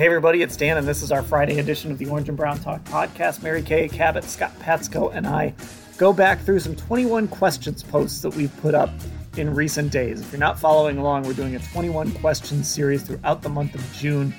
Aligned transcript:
Hey 0.00 0.06
everybody, 0.06 0.40
it's 0.40 0.56
Dan, 0.56 0.78
and 0.78 0.88
this 0.88 1.02
is 1.02 1.12
our 1.12 1.22
Friday 1.22 1.58
edition 1.58 1.90
of 1.90 1.98
the 1.98 2.06
Orange 2.06 2.30
and 2.30 2.34
Brown 2.34 2.58
Talk 2.58 2.82
podcast. 2.84 3.42
Mary 3.42 3.60
Kay 3.60 3.86
Cabot, 3.86 4.24
Scott 4.24 4.58
Patsko, 4.58 5.14
and 5.14 5.26
I 5.26 5.52
go 5.98 6.10
back 6.14 6.40
through 6.40 6.60
some 6.60 6.74
21 6.74 7.28
questions 7.28 7.82
posts 7.82 8.22
that 8.22 8.34
we've 8.34 8.56
put 8.62 8.74
up 8.74 8.88
in 9.36 9.54
recent 9.54 9.92
days. 9.92 10.22
If 10.22 10.32
you're 10.32 10.40
not 10.40 10.58
following 10.58 10.96
along, 10.96 11.24
we're 11.24 11.34
doing 11.34 11.54
a 11.54 11.58
21 11.58 12.12
questions 12.12 12.66
series 12.66 13.02
throughout 13.02 13.42
the 13.42 13.50
month 13.50 13.74
of 13.74 13.92
June, 13.92 14.32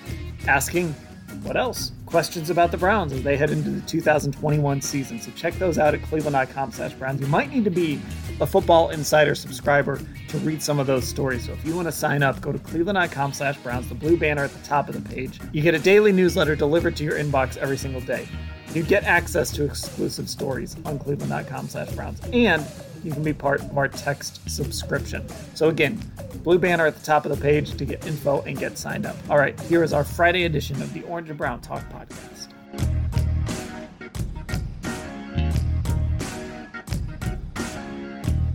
asking 0.47 0.95
what 1.43 1.57
else? 1.57 1.91
Questions 2.05 2.49
about 2.49 2.71
the 2.71 2.77
Browns 2.77 3.13
as 3.13 3.23
they 3.23 3.37
head 3.37 3.49
into 3.49 3.69
the 3.69 3.81
2021 3.81 4.81
season. 4.81 5.19
So 5.19 5.31
check 5.31 5.53
those 5.55 5.77
out 5.77 5.93
at 5.93 6.01
cleveland.com 6.03 6.71
slash 6.71 6.93
Browns. 6.93 7.21
You 7.21 7.27
might 7.27 7.51
need 7.51 7.63
to 7.63 7.69
be 7.69 8.01
a 8.39 8.47
Football 8.47 8.89
Insider 8.89 9.35
subscriber 9.35 9.99
to 10.27 10.37
read 10.39 10.61
some 10.61 10.79
of 10.79 10.87
those 10.87 11.07
stories. 11.07 11.45
So 11.45 11.53
if 11.53 11.65
you 11.65 11.75
want 11.75 11.87
to 11.87 11.91
sign 11.91 12.23
up, 12.23 12.41
go 12.41 12.51
to 12.51 12.59
cleveland.com 12.59 13.33
slash 13.33 13.57
Browns, 13.57 13.87
the 13.89 13.95
blue 13.95 14.17
banner 14.17 14.43
at 14.43 14.51
the 14.51 14.63
top 14.67 14.89
of 14.89 14.95
the 14.95 15.09
page. 15.09 15.39
You 15.51 15.61
get 15.61 15.73
a 15.75 15.79
daily 15.79 16.11
newsletter 16.11 16.55
delivered 16.55 16.95
to 16.97 17.03
your 17.03 17.17
inbox 17.17 17.57
every 17.57 17.77
single 17.77 18.01
day. 18.01 18.27
You 18.73 18.83
get 18.83 19.03
access 19.03 19.51
to 19.51 19.65
exclusive 19.65 20.29
stories 20.29 20.75
on 20.85 20.99
cleveland.com 20.99 21.67
slash 21.69 21.91
Browns. 21.91 22.21
And 22.31 22.65
you 23.03 23.11
can 23.11 23.23
be 23.23 23.33
part 23.33 23.61
of 23.61 23.77
our 23.77 23.87
text 23.87 24.49
subscription. 24.49 25.27
So 25.55 25.69
again, 25.69 25.99
blue 26.43 26.59
banner 26.59 26.85
at 26.85 26.95
the 26.95 27.05
top 27.05 27.25
of 27.25 27.35
the 27.35 27.41
page 27.41 27.75
to 27.77 27.85
get 27.85 28.05
info 28.05 28.41
and 28.41 28.57
get 28.57 28.77
signed 28.77 29.05
up. 29.05 29.15
All 29.29 29.37
right, 29.37 29.59
here 29.61 29.83
is 29.83 29.93
our 29.93 30.03
Friday 30.03 30.43
edition 30.43 30.81
of 30.81 30.93
the 30.93 31.01
Orange 31.03 31.29
and 31.29 31.37
Brown 31.37 31.61
Talk 31.61 31.83
podcast. 31.89 32.47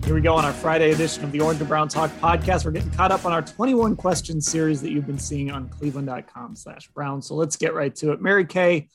Here 0.07 0.15
we 0.15 0.21
go 0.21 0.37
on 0.37 0.45
our 0.45 0.53
Friday 0.53 0.93
edition 0.93 1.25
of 1.25 1.33
the 1.33 1.41
Orange 1.41 1.59
and 1.59 1.69
Brown 1.69 1.89
Talk 1.89 2.13
podcast. 2.21 2.65
We're 2.65 2.71
getting 2.71 2.93
caught 2.93 3.11
up 3.11 3.25
on 3.25 3.33
our 3.33 3.43
21 3.43 3.97
question 3.97 4.41
series 4.41 4.81
that 4.83 4.93
you've 4.93 5.07
been 5.07 5.19
seeing 5.19 5.51
on 5.51 5.69
cleveland.com 5.69 6.55
slash 6.55 6.87
Brown. 6.91 7.21
So 7.23 7.35
let's 7.35 7.57
get 7.57 7.75
right 7.75 7.93
to 7.97 8.13
it. 8.13 8.23
Mary 8.23 8.45
Kay, 8.45 8.87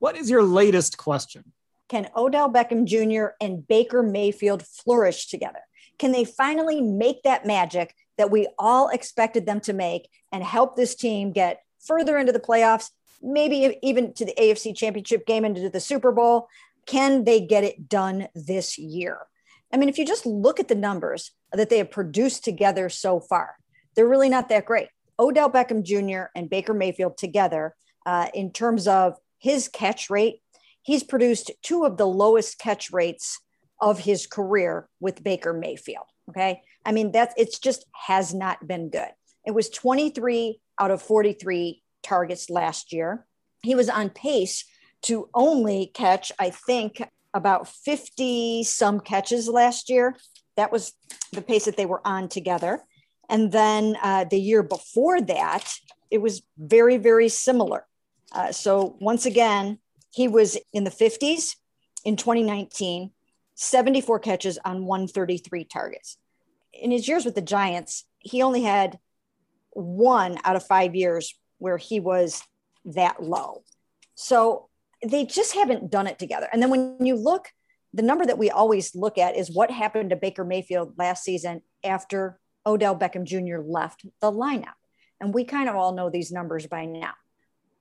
what 0.00 0.18
is 0.18 0.28
your 0.28 0.42
latest 0.42 0.98
question? 0.98 1.53
Can 1.88 2.08
Odell 2.16 2.50
Beckham 2.50 2.84
Jr. 2.84 3.34
and 3.40 3.66
Baker 3.66 4.02
Mayfield 4.02 4.64
flourish 4.66 5.28
together? 5.28 5.60
Can 5.98 6.12
they 6.12 6.24
finally 6.24 6.80
make 6.80 7.22
that 7.22 7.46
magic 7.46 7.94
that 8.18 8.30
we 8.30 8.48
all 8.58 8.88
expected 8.88 9.46
them 9.46 9.60
to 9.60 9.72
make 9.72 10.08
and 10.32 10.42
help 10.42 10.76
this 10.76 10.94
team 10.94 11.32
get 11.32 11.62
further 11.80 12.18
into 12.18 12.32
the 12.32 12.40
playoffs, 12.40 12.90
maybe 13.22 13.78
even 13.82 14.12
to 14.14 14.24
the 14.24 14.34
AFC 14.38 14.74
championship 14.74 15.26
game 15.26 15.44
and 15.44 15.56
to 15.56 15.68
the 15.68 15.80
Super 15.80 16.12
Bowl? 16.12 16.48
Can 16.86 17.24
they 17.24 17.40
get 17.40 17.64
it 17.64 17.88
done 17.88 18.28
this 18.34 18.78
year? 18.78 19.18
I 19.72 19.76
mean, 19.76 19.88
if 19.88 19.98
you 19.98 20.06
just 20.06 20.26
look 20.26 20.60
at 20.60 20.68
the 20.68 20.74
numbers 20.74 21.32
that 21.52 21.68
they 21.68 21.78
have 21.78 21.90
produced 21.90 22.44
together 22.44 22.88
so 22.88 23.20
far, 23.20 23.56
they're 23.94 24.08
really 24.08 24.28
not 24.28 24.48
that 24.48 24.66
great. 24.66 24.88
Odell 25.18 25.50
Beckham 25.50 25.82
Jr. 25.82 26.26
and 26.34 26.50
Baker 26.50 26.74
Mayfield 26.74 27.16
together, 27.16 27.74
uh, 28.06 28.28
in 28.34 28.52
terms 28.52 28.86
of 28.86 29.16
his 29.38 29.68
catch 29.68 30.10
rate, 30.10 30.40
he's 30.84 31.02
produced 31.02 31.50
two 31.62 31.84
of 31.84 31.96
the 31.96 32.06
lowest 32.06 32.58
catch 32.58 32.92
rates 32.92 33.40
of 33.80 33.98
his 33.98 34.26
career 34.26 34.88
with 35.00 35.24
Baker 35.24 35.52
Mayfield. 35.52 36.06
Okay. 36.30 36.62
I 36.86 36.92
mean, 36.92 37.10
that's 37.10 37.34
it's 37.36 37.58
just 37.58 37.84
has 38.06 38.32
not 38.32 38.66
been 38.66 38.90
good. 38.90 39.10
It 39.44 39.52
was 39.52 39.68
23 39.68 40.60
out 40.80 40.90
of 40.90 41.02
43 41.02 41.82
targets 42.02 42.48
last 42.48 42.92
year. 42.92 43.26
He 43.62 43.74
was 43.74 43.88
on 43.88 44.10
pace 44.10 44.64
to 45.02 45.28
only 45.34 45.90
catch, 45.94 46.32
I 46.38 46.50
think, 46.50 47.02
about 47.34 47.68
50 47.68 48.62
some 48.64 49.00
catches 49.00 49.48
last 49.48 49.90
year. 49.90 50.16
That 50.56 50.70
was 50.70 50.92
the 51.32 51.42
pace 51.42 51.64
that 51.64 51.76
they 51.76 51.86
were 51.86 52.06
on 52.06 52.28
together. 52.28 52.82
And 53.28 53.52
then 53.52 53.96
uh, 54.02 54.24
the 54.24 54.40
year 54.40 54.62
before 54.62 55.20
that, 55.22 55.74
it 56.10 56.18
was 56.18 56.42
very, 56.58 56.96
very 56.96 57.28
similar. 57.28 57.86
Uh, 58.32 58.52
so 58.52 58.96
once 59.00 59.26
again, 59.26 59.78
he 60.14 60.28
was 60.28 60.56
in 60.72 60.84
the 60.84 60.90
50s 60.90 61.56
in 62.04 62.16
2019, 62.16 63.10
74 63.56 64.18
catches 64.20 64.58
on 64.64 64.86
133 64.86 65.64
targets. 65.64 66.18
In 66.72 66.92
his 66.92 67.08
years 67.08 67.24
with 67.24 67.34
the 67.34 67.42
Giants, 67.42 68.04
he 68.20 68.42
only 68.42 68.62
had 68.62 69.00
one 69.70 70.38
out 70.44 70.54
of 70.54 70.64
five 70.64 70.94
years 70.94 71.34
where 71.58 71.78
he 71.78 71.98
was 71.98 72.42
that 72.84 73.22
low. 73.22 73.64
So 74.14 74.68
they 75.04 75.24
just 75.24 75.54
haven't 75.54 75.90
done 75.90 76.06
it 76.06 76.20
together. 76.20 76.48
And 76.52 76.62
then 76.62 76.70
when 76.70 76.96
you 77.00 77.16
look, 77.16 77.48
the 77.92 78.02
number 78.02 78.24
that 78.24 78.38
we 78.38 78.50
always 78.50 78.94
look 78.94 79.18
at 79.18 79.36
is 79.36 79.50
what 79.50 79.70
happened 79.70 80.10
to 80.10 80.16
Baker 80.16 80.44
Mayfield 80.44 80.94
last 80.96 81.24
season 81.24 81.62
after 81.82 82.38
Odell 82.64 82.96
Beckham 82.96 83.24
Jr. 83.24 83.66
left 83.66 84.06
the 84.20 84.30
lineup. 84.30 84.74
And 85.20 85.34
we 85.34 85.44
kind 85.44 85.68
of 85.68 85.74
all 85.74 85.92
know 85.92 86.08
these 86.08 86.30
numbers 86.30 86.66
by 86.68 86.84
now. 86.84 87.14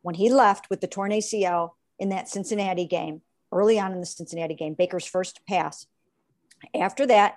When 0.02 0.16
he 0.16 0.32
left 0.32 0.70
with 0.72 0.82
the 0.82 0.88
torn 0.88 1.12
ACL 1.12 1.72
in 2.00 2.10
that 2.10 2.30
Cincinnati 2.30 2.86
game, 2.86 3.22
early 3.52 3.80
on 3.80 3.92
in 3.92 4.00
the 4.00 4.06
Cincinnati 4.06 4.56
game, 4.56 4.74
Baker's 4.74 5.06
first 5.06 5.42
pass. 5.48 5.86
After 6.76 7.06
that, 7.08 7.36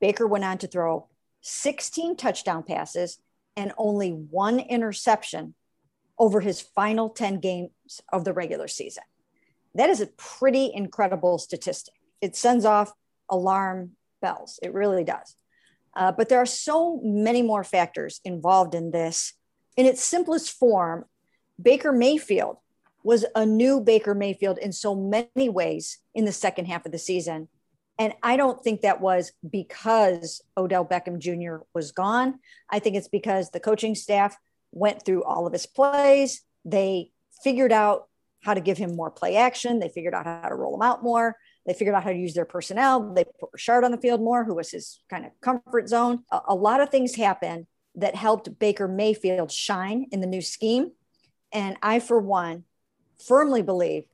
Baker 0.00 0.26
went 0.26 0.44
on 0.44 0.58
to 0.58 0.66
throw 0.66 1.08
16 1.42 2.16
touchdown 2.16 2.62
passes 2.62 3.18
and 3.56 3.72
only 3.78 4.10
one 4.10 4.58
interception 4.60 5.54
over 6.18 6.40
his 6.40 6.60
final 6.60 7.10
10 7.10 7.40
games 7.40 7.70
of 8.12 8.24
the 8.24 8.32
regular 8.32 8.68
season. 8.68 9.04
That 9.74 9.90
is 9.90 10.00
a 10.00 10.06
pretty 10.06 10.70
incredible 10.72 11.38
statistic. 11.38 11.94
It 12.20 12.36
sends 12.36 12.64
off 12.64 12.92
alarm 13.28 13.92
bells. 14.22 14.58
It 14.62 14.72
really 14.72 15.04
does. 15.04 15.36
Uh, 15.94 16.12
but 16.12 16.28
there 16.28 16.38
are 16.38 16.46
so 16.46 17.00
many 17.02 17.42
more 17.42 17.64
factors 17.64 18.20
involved 18.24 18.74
in 18.74 18.90
this. 18.90 19.34
In 19.76 19.86
its 19.86 20.02
simplest 20.02 20.50
form, 20.50 21.04
Baker 21.60 21.92
Mayfield 21.92 22.58
was 23.06 23.24
a 23.36 23.46
new 23.46 23.80
Baker 23.80 24.16
Mayfield 24.16 24.58
in 24.58 24.72
so 24.72 24.92
many 24.92 25.48
ways 25.48 25.98
in 26.12 26.24
the 26.24 26.32
second 26.32 26.64
half 26.64 26.84
of 26.86 26.90
the 26.90 26.98
season. 26.98 27.46
And 28.00 28.12
I 28.20 28.36
don't 28.36 28.60
think 28.64 28.80
that 28.80 29.00
was 29.00 29.30
because 29.48 30.42
Odell 30.56 30.84
Beckham 30.84 31.20
Jr. 31.20 31.62
was 31.72 31.92
gone. 31.92 32.40
I 32.68 32.80
think 32.80 32.96
it's 32.96 33.06
because 33.06 33.50
the 33.50 33.60
coaching 33.60 33.94
staff 33.94 34.36
went 34.72 35.04
through 35.04 35.22
all 35.22 35.46
of 35.46 35.52
his 35.52 35.66
plays. 35.66 36.42
They 36.64 37.12
figured 37.44 37.70
out 37.70 38.08
how 38.42 38.54
to 38.54 38.60
give 38.60 38.76
him 38.76 38.96
more 38.96 39.12
play 39.12 39.36
action. 39.36 39.78
They 39.78 39.88
figured 39.88 40.12
out 40.12 40.26
how 40.26 40.48
to 40.48 40.56
roll 40.56 40.74
him 40.74 40.82
out 40.82 41.04
more. 41.04 41.36
They 41.64 41.74
figured 41.74 41.94
out 41.94 42.02
how 42.02 42.10
to 42.10 42.18
use 42.18 42.34
their 42.34 42.44
personnel. 42.44 43.14
They 43.14 43.22
put 43.22 43.50
Richard 43.52 43.84
on 43.84 43.92
the 43.92 43.98
field 43.98 44.20
more, 44.20 44.42
who 44.42 44.56
was 44.56 44.72
his 44.72 44.98
kind 45.08 45.24
of 45.24 45.30
comfort 45.40 45.88
zone. 45.88 46.24
A, 46.32 46.40
a 46.48 46.54
lot 46.56 46.80
of 46.80 46.90
things 46.90 47.14
happened 47.14 47.68
that 47.94 48.16
helped 48.16 48.58
Baker 48.58 48.88
Mayfield 48.88 49.52
shine 49.52 50.06
in 50.10 50.20
the 50.20 50.26
new 50.26 50.42
scheme. 50.42 50.90
And 51.52 51.76
I, 51.84 52.00
for 52.00 52.18
one, 52.18 52.64
firmly 53.18 53.62
believe 53.62 54.04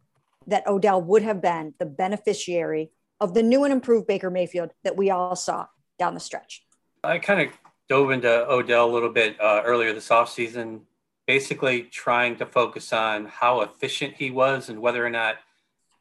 that 0.46 0.66
Odell 0.66 1.00
would 1.02 1.22
have 1.22 1.40
been 1.40 1.74
the 1.78 1.86
beneficiary 1.86 2.90
of 3.20 3.34
the 3.34 3.43
new 3.43 3.64
and 3.64 3.72
improved 3.72 4.06
Baker 4.06 4.31
Mayfield 4.31 4.70
that 4.82 4.96
we 4.96 5.10
all 5.10 5.37
saw 5.37 5.66
down 5.99 6.14
the 6.14 6.20
stretch. 6.20 6.64
I 7.04 7.19
kind 7.19 7.49
of 7.49 7.54
dove 7.88 8.10
into 8.10 8.28
Odell 8.50 8.90
a 8.90 8.93
little 8.93 9.10
bit 9.10 9.40
uh, 9.40 9.62
earlier 9.64 9.93
this 9.93 10.08
offseason 10.08 10.81
basically 11.26 11.82
trying 11.82 12.37
to 12.37 12.46
focus 12.46 12.93
on 12.93 13.26
how 13.26 13.60
efficient 13.60 14.14
he 14.16 14.31
was 14.31 14.69
and 14.69 14.81
whether 14.81 15.05
or 15.05 15.10
not 15.10 15.37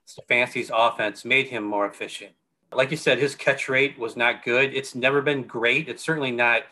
Stefanski's 0.07 0.71
offense 0.73 1.23
made 1.23 1.47
him 1.47 1.63
more 1.63 1.85
efficient. 1.85 2.31
Like 2.73 2.91
you 2.91 2.97
said, 2.97 3.19
his 3.19 3.35
catch 3.35 3.69
rate 3.69 3.99
was 3.99 4.15
not 4.15 4.43
good. 4.43 4.73
It's 4.73 4.95
never 4.95 5.21
been 5.21 5.43
great. 5.43 5.89
It's 5.89 6.03
certainly 6.03 6.31
not, 6.31 6.63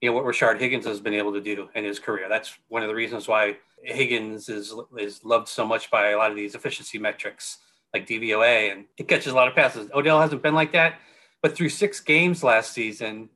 you 0.00 0.08
know, 0.08 0.14
what 0.14 0.24
Rashard 0.24 0.60
Higgins 0.60 0.86
has 0.86 1.00
been 1.00 1.14
able 1.14 1.32
to 1.32 1.40
do 1.40 1.68
in 1.74 1.84
his 1.84 1.98
career. 1.98 2.28
That's 2.28 2.56
one 2.68 2.82
of 2.82 2.88
the 2.88 2.94
reasons 2.94 3.26
why 3.26 3.56
Higgins 3.82 4.48
is 4.48 4.74
is 4.98 5.24
loved 5.24 5.48
so 5.48 5.66
much 5.66 5.90
by 5.90 6.10
a 6.10 6.16
lot 6.16 6.30
of 6.30 6.36
these 6.36 6.54
efficiency 6.54 6.98
metrics 6.98 7.58
like 7.92 8.06
DVOA, 8.06 8.72
and 8.72 8.84
he 8.96 9.04
catches 9.04 9.32
a 9.32 9.36
lot 9.36 9.48
of 9.48 9.54
passes. 9.54 9.90
Odell 9.94 10.20
hasn't 10.20 10.42
been 10.42 10.54
like 10.54 10.72
that, 10.72 10.94
but 11.42 11.54
through 11.54 11.68
six 11.68 12.00
games 12.00 12.42
last 12.42 12.72
season, 12.72 13.28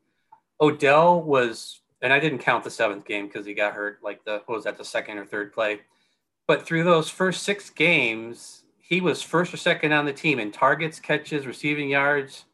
Odell 0.61 1.23
was 1.23 1.81
and 2.03 2.13
I 2.13 2.19
didn't 2.19 2.39
count 2.39 2.65
the 2.65 2.71
seventh 2.71 3.05
game 3.05 3.27
because 3.27 3.47
he 3.47 3.55
got 3.55 3.75
hurt 3.75 3.99
like 4.03 4.25
the 4.25 4.43
what 4.47 4.57
was 4.57 4.65
that 4.65 4.79
the 4.79 4.85
second 4.85 5.19
or 5.19 5.27
third 5.27 5.53
play. 5.53 5.81
But 6.47 6.67
through 6.67 6.85
those 6.85 7.09
first 7.09 7.43
six 7.43 7.71
games, 7.71 8.65
he 8.79 9.01
was 9.01 9.23
first 9.23 9.55
or 9.55 9.57
second 9.57 9.93
on 9.93 10.05
the 10.05 10.13
team 10.13 10.41
in 10.41 10.51
targets, 10.51 10.99
catches, 10.99 11.47
receiving 11.47 11.91
yards, 11.91 12.45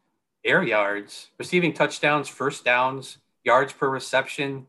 air 0.45 0.63
yards, 0.63 1.31
receiving 1.39 1.73
touchdowns, 1.73 2.29
first 2.29 2.65
downs, 2.65 3.19
yards 3.45 3.73
per 3.73 3.89
reception. 3.89 4.67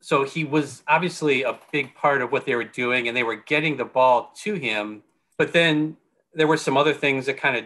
So 0.00 0.24
he 0.24 0.44
was 0.44 0.82
obviously 0.86 1.42
a 1.42 1.58
big 1.72 1.94
part 1.94 2.22
of 2.22 2.32
what 2.32 2.46
they 2.46 2.54
were 2.54 2.64
doing, 2.64 3.08
and 3.08 3.16
they 3.16 3.22
were 3.22 3.36
getting 3.36 3.76
the 3.76 3.84
ball 3.84 4.32
to 4.42 4.54
him. 4.54 5.02
But 5.38 5.52
then 5.52 5.96
there 6.34 6.46
were 6.46 6.56
some 6.56 6.76
other 6.76 6.94
things 6.94 7.26
that 7.26 7.38
kind 7.38 7.56
of 7.56 7.64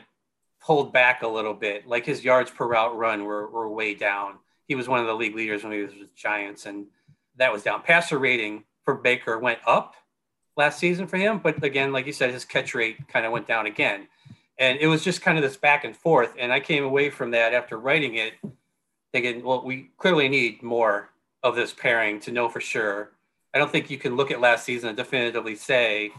pulled 0.60 0.92
back 0.92 1.22
a 1.22 1.28
little 1.28 1.54
bit, 1.54 1.86
like 1.86 2.06
his 2.06 2.24
yards 2.24 2.50
per 2.50 2.66
route 2.66 2.96
run 2.96 3.24
were, 3.24 3.48
were 3.48 3.68
way 3.68 3.94
down. 3.94 4.34
He 4.68 4.74
was 4.74 4.88
one 4.88 5.00
of 5.00 5.06
the 5.06 5.14
league 5.14 5.34
leaders 5.34 5.64
when 5.64 5.72
he 5.72 5.82
was 5.82 5.94
with 5.94 6.14
Giants, 6.14 6.66
and 6.66 6.86
that 7.36 7.52
was 7.52 7.62
down. 7.62 7.82
Passer 7.82 8.18
rating 8.18 8.64
for 8.84 8.94
Baker 8.94 9.38
went 9.38 9.58
up 9.66 9.94
last 10.56 10.78
season 10.78 11.06
for 11.06 11.16
him, 11.16 11.38
but 11.38 11.62
again, 11.64 11.92
like 11.92 12.06
you 12.06 12.12
said, 12.12 12.30
his 12.30 12.44
catch 12.44 12.74
rate 12.74 13.08
kind 13.08 13.26
of 13.26 13.32
went 13.32 13.48
down 13.48 13.66
again. 13.66 14.06
And 14.58 14.78
it 14.78 14.86
was 14.86 15.02
just 15.02 15.22
kind 15.22 15.38
of 15.38 15.42
this 15.42 15.56
back 15.56 15.84
and 15.84 15.96
forth. 15.96 16.34
And 16.38 16.52
I 16.52 16.60
came 16.60 16.84
away 16.84 17.08
from 17.08 17.30
that 17.30 17.54
after 17.54 17.78
writing 17.78 18.16
it 18.16 18.34
thinking, 19.12 19.42
well, 19.42 19.64
we 19.64 19.90
clearly 19.96 20.28
need 20.28 20.62
more 20.62 21.09
of 21.42 21.54
this 21.56 21.72
pairing 21.72 22.20
to 22.20 22.32
know 22.32 22.48
for 22.48 22.60
sure. 22.60 23.10
I 23.54 23.58
don't 23.58 23.70
think 23.70 23.90
you 23.90 23.98
can 23.98 24.16
look 24.16 24.30
at 24.30 24.40
last 24.40 24.64
season 24.64 24.88
and 24.88 24.96
definitively 24.96 25.56
say 25.56 26.12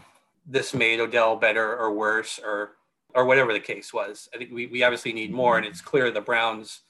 this 0.46 0.74
made 0.74 1.00
Odell 1.00 1.36
better 1.36 1.76
or 1.76 1.92
worse 1.92 2.40
or 2.42 2.72
or 3.14 3.26
whatever 3.26 3.52
the 3.52 3.60
case 3.60 3.92
was. 3.92 4.28
I 4.34 4.38
think 4.38 4.50
we, 4.50 4.66
we 4.66 4.82
obviously 4.82 5.12
need 5.12 5.32
more, 5.32 5.58
and 5.58 5.66
it's 5.66 5.82
clear 5.82 6.10
the 6.10 6.22
Browns 6.22 6.80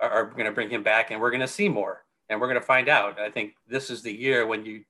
are, 0.00 0.10
are 0.10 0.24
going 0.24 0.46
to 0.46 0.52
bring 0.52 0.70
him 0.70 0.82
back, 0.82 1.10
and 1.10 1.20
we're 1.20 1.30
going 1.30 1.40
to 1.42 1.48
see 1.48 1.68
more, 1.68 2.02
and 2.28 2.40
we're 2.40 2.46
going 2.46 2.60
to 2.60 2.66
find 2.66 2.88
out. 2.88 3.20
I 3.20 3.30
think 3.30 3.54
this 3.68 3.90
is 3.90 4.02
the 4.02 4.12
year 4.12 4.46
when 4.46 4.64
you 4.64 4.84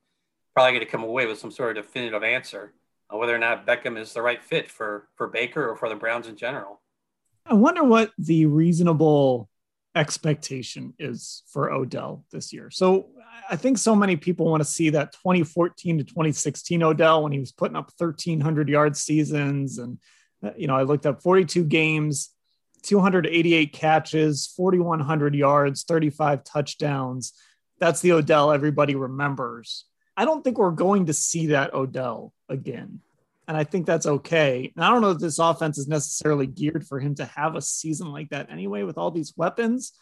probably 0.54 0.72
going 0.72 0.84
to 0.84 0.90
come 0.90 1.02
away 1.02 1.26
with 1.26 1.38
some 1.38 1.50
sort 1.50 1.76
of 1.76 1.84
definitive 1.84 2.22
answer 2.22 2.72
on 3.10 3.18
whether 3.18 3.34
or 3.34 3.38
not 3.38 3.66
Beckham 3.66 3.98
is 3.98 4.12
the 4.12 4.22
right 4.22 4.42
fit 4.42 4.70
for 4.70 5.08
for 5.16 5.26
Baker 5.26 5.68
or 5.68 5.76
for 5.76 5.88
the 5.88 5.94
Browns 5.94 6.28
in 6.28 6.36
general. 6.36 6.80
I 7.44 7.54
wonder 7.54 7.84
what 7.84 8.12
the 8.18 8.46
reasonable 8.46 9.48
expectation 9.96 10.92
is 10.98 11.42
for 11.48 11.72
Odell 11.72 12.24
this 12.30 12.52
year. 12.52 12.70
So 12.70 13.08
I 13.48 13.56
think 13.56 13.78
so 13.78 13.96
many 13.96 14.16
people 14.16 14.46
want 14.46 14.60
to 14.60 14.68
see 14.68 14.90
that 14.90 15.12
2014 15.12 15.98
to 15.98 16.04
2016 16.04 16.82
Odell 16.82 17.22
when 17.22 17.32
he 17.32 17.40
was 17.40 17.50
putting 17.50 17.76
up 17.76 17.90
1300 17.96 18.68
yard 18.68 18.96
seasons 18.96 19.78
and 19.78 19.98
uh, 20.44 20.50
you 20.56 20.66
know 20.66 20.76
I 20.76 20.82
looked 20.82 21.06
up 21.06 21.22
42 21.22 21.64
games 21.64 22.30
288 22.82 23.72
catches 23.72 24.46
4100 24.56 25.34
yards 25.34 25.82
35 25.84 26.44
touchdowns. 26.44 27.32
That's 27.78 28.00
the 28.00 28.12
Odell 28.12 28.52
everybody 28.52 28.94
remembers. 28.94 29.86
I 30.16 30.24
don't 30.24 30.44
think 30.44 30.58
we're 30.58 30.70
going 30.70 31.06
to 31.06 31.12
see 31.12 31.48
that 31.48 31.74
Odell 31.74 32.32
again 32.48 33.00
and 33.48 33.56
I 33.56 33.64
think 33.64 33.86
that's 33.86 34.06
okay. 34.06 34.72
And 34.74 34.84
I 34.84 34.90
don't 34.90 35.02
know 35.02 35.12
if 35.12 35.18
this 35.18 35.38
offense 35.38 35.78
is 35.78 35.86
necessarily 35.86 36.46
geared 36.46 36.86
for 36.86 36.98
him 36.98 37.14
to 37.16 37.24
have 37.26 37.54
a 37.54 37.62
season 37.62 38.10
like 38.10 38.30
that 38.30 38.50
anyway, 38.50 38.82
with 38.82 38.98
all 38.98 39.10
these 39.10 39.34
weapons. 39.36 39.92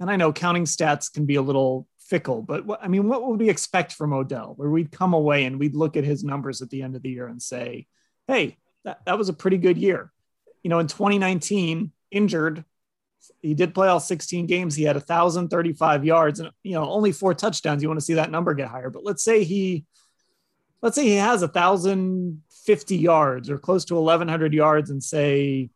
And 0.00 0.10
I 0.10 0.16
know 0.16 0.32
counting 0.32 0.64
stats 0.64 1.12
can 1.12 1.24
be 1.24 1.36
a 1.36 1.42
little 1.42 1.86
fickle, 2.00 2.42
but 2.42 2.64
what, 2.64 2.82
I 2.82 2.88
mean, 2.88 3.08
what 3.08 3.26
would 3.26 3.38
we 3.38 3.50
expect 3.50 3.92
from 3.92 4.12
Odell? 4.12 4.54
Where 4.56 4.70
we'd 4.70 4.90
come 4.90 5.14
away 5.14 5.44
and 5.44 5.58
we'd 5.58 5.76
look 5.76 5.96
at 5.96 6.04
his 6.04 6.24
numbers 6.24 6.62
at 6.62 6.70
the 6.70 6.82
end 6.82 6.96
of 6.96 7.02
the 7.02 7.10
year 7.10 7.26
and 7.26 7.40
say, 7.40 7.86
hey, 8.26 8.56
that, 8.84 9.04
that 9.06 9.18
was 9.18 9.28
a 9.28 9.34
pretty 9.34 9.58
good 9.58 9.78
year. 9.78 10.12
You 10.62 10.70
know, 10.70 10.78
in 10.78 10.86
2019, 10.86 11.92
injured, 12.10 12.64
he 13.40 13.54
did 13.54 13.74
play 13.74 13.88
all 13.88 14.00
16 14.00 14.46
games. 14.46 14.74
He 14.74 14.84
had 14.84 14.96
1,035 14.96 16.04
yards 16.04 16.40
and, 16.40 16.50
you 16.62 16.72
know, 16.72 16.88
only 16.88 17.12
four 17.12 17.34
touchdowns. 17.34 17.82
You 17.82 17.88
want 17.88 18.00
to 18.00 18.04
see 18.04 18.14
that 18.14 18.30
number 18.30 18.54
get 18.54 18.68
higher. 18.68 18.90
But 18.90 19.04
let's 19.04 19.22
say 19.22 19.44
he, 19.44 19.84
let's 20.82 20.96
say 20.96 21.04
he 21.04 21.16
has 21.16 21.42
a 21.42 21.48
thousand 21.48 22.42
50 22.68 22.98
yards 22.98 23.48
or 23.48 23.56
close 23.56 23.86
to 23.86 23.94
1,100 23.94 24.52
yards 24.52 24.90
and 24.90 25.02
say 25.02 25.70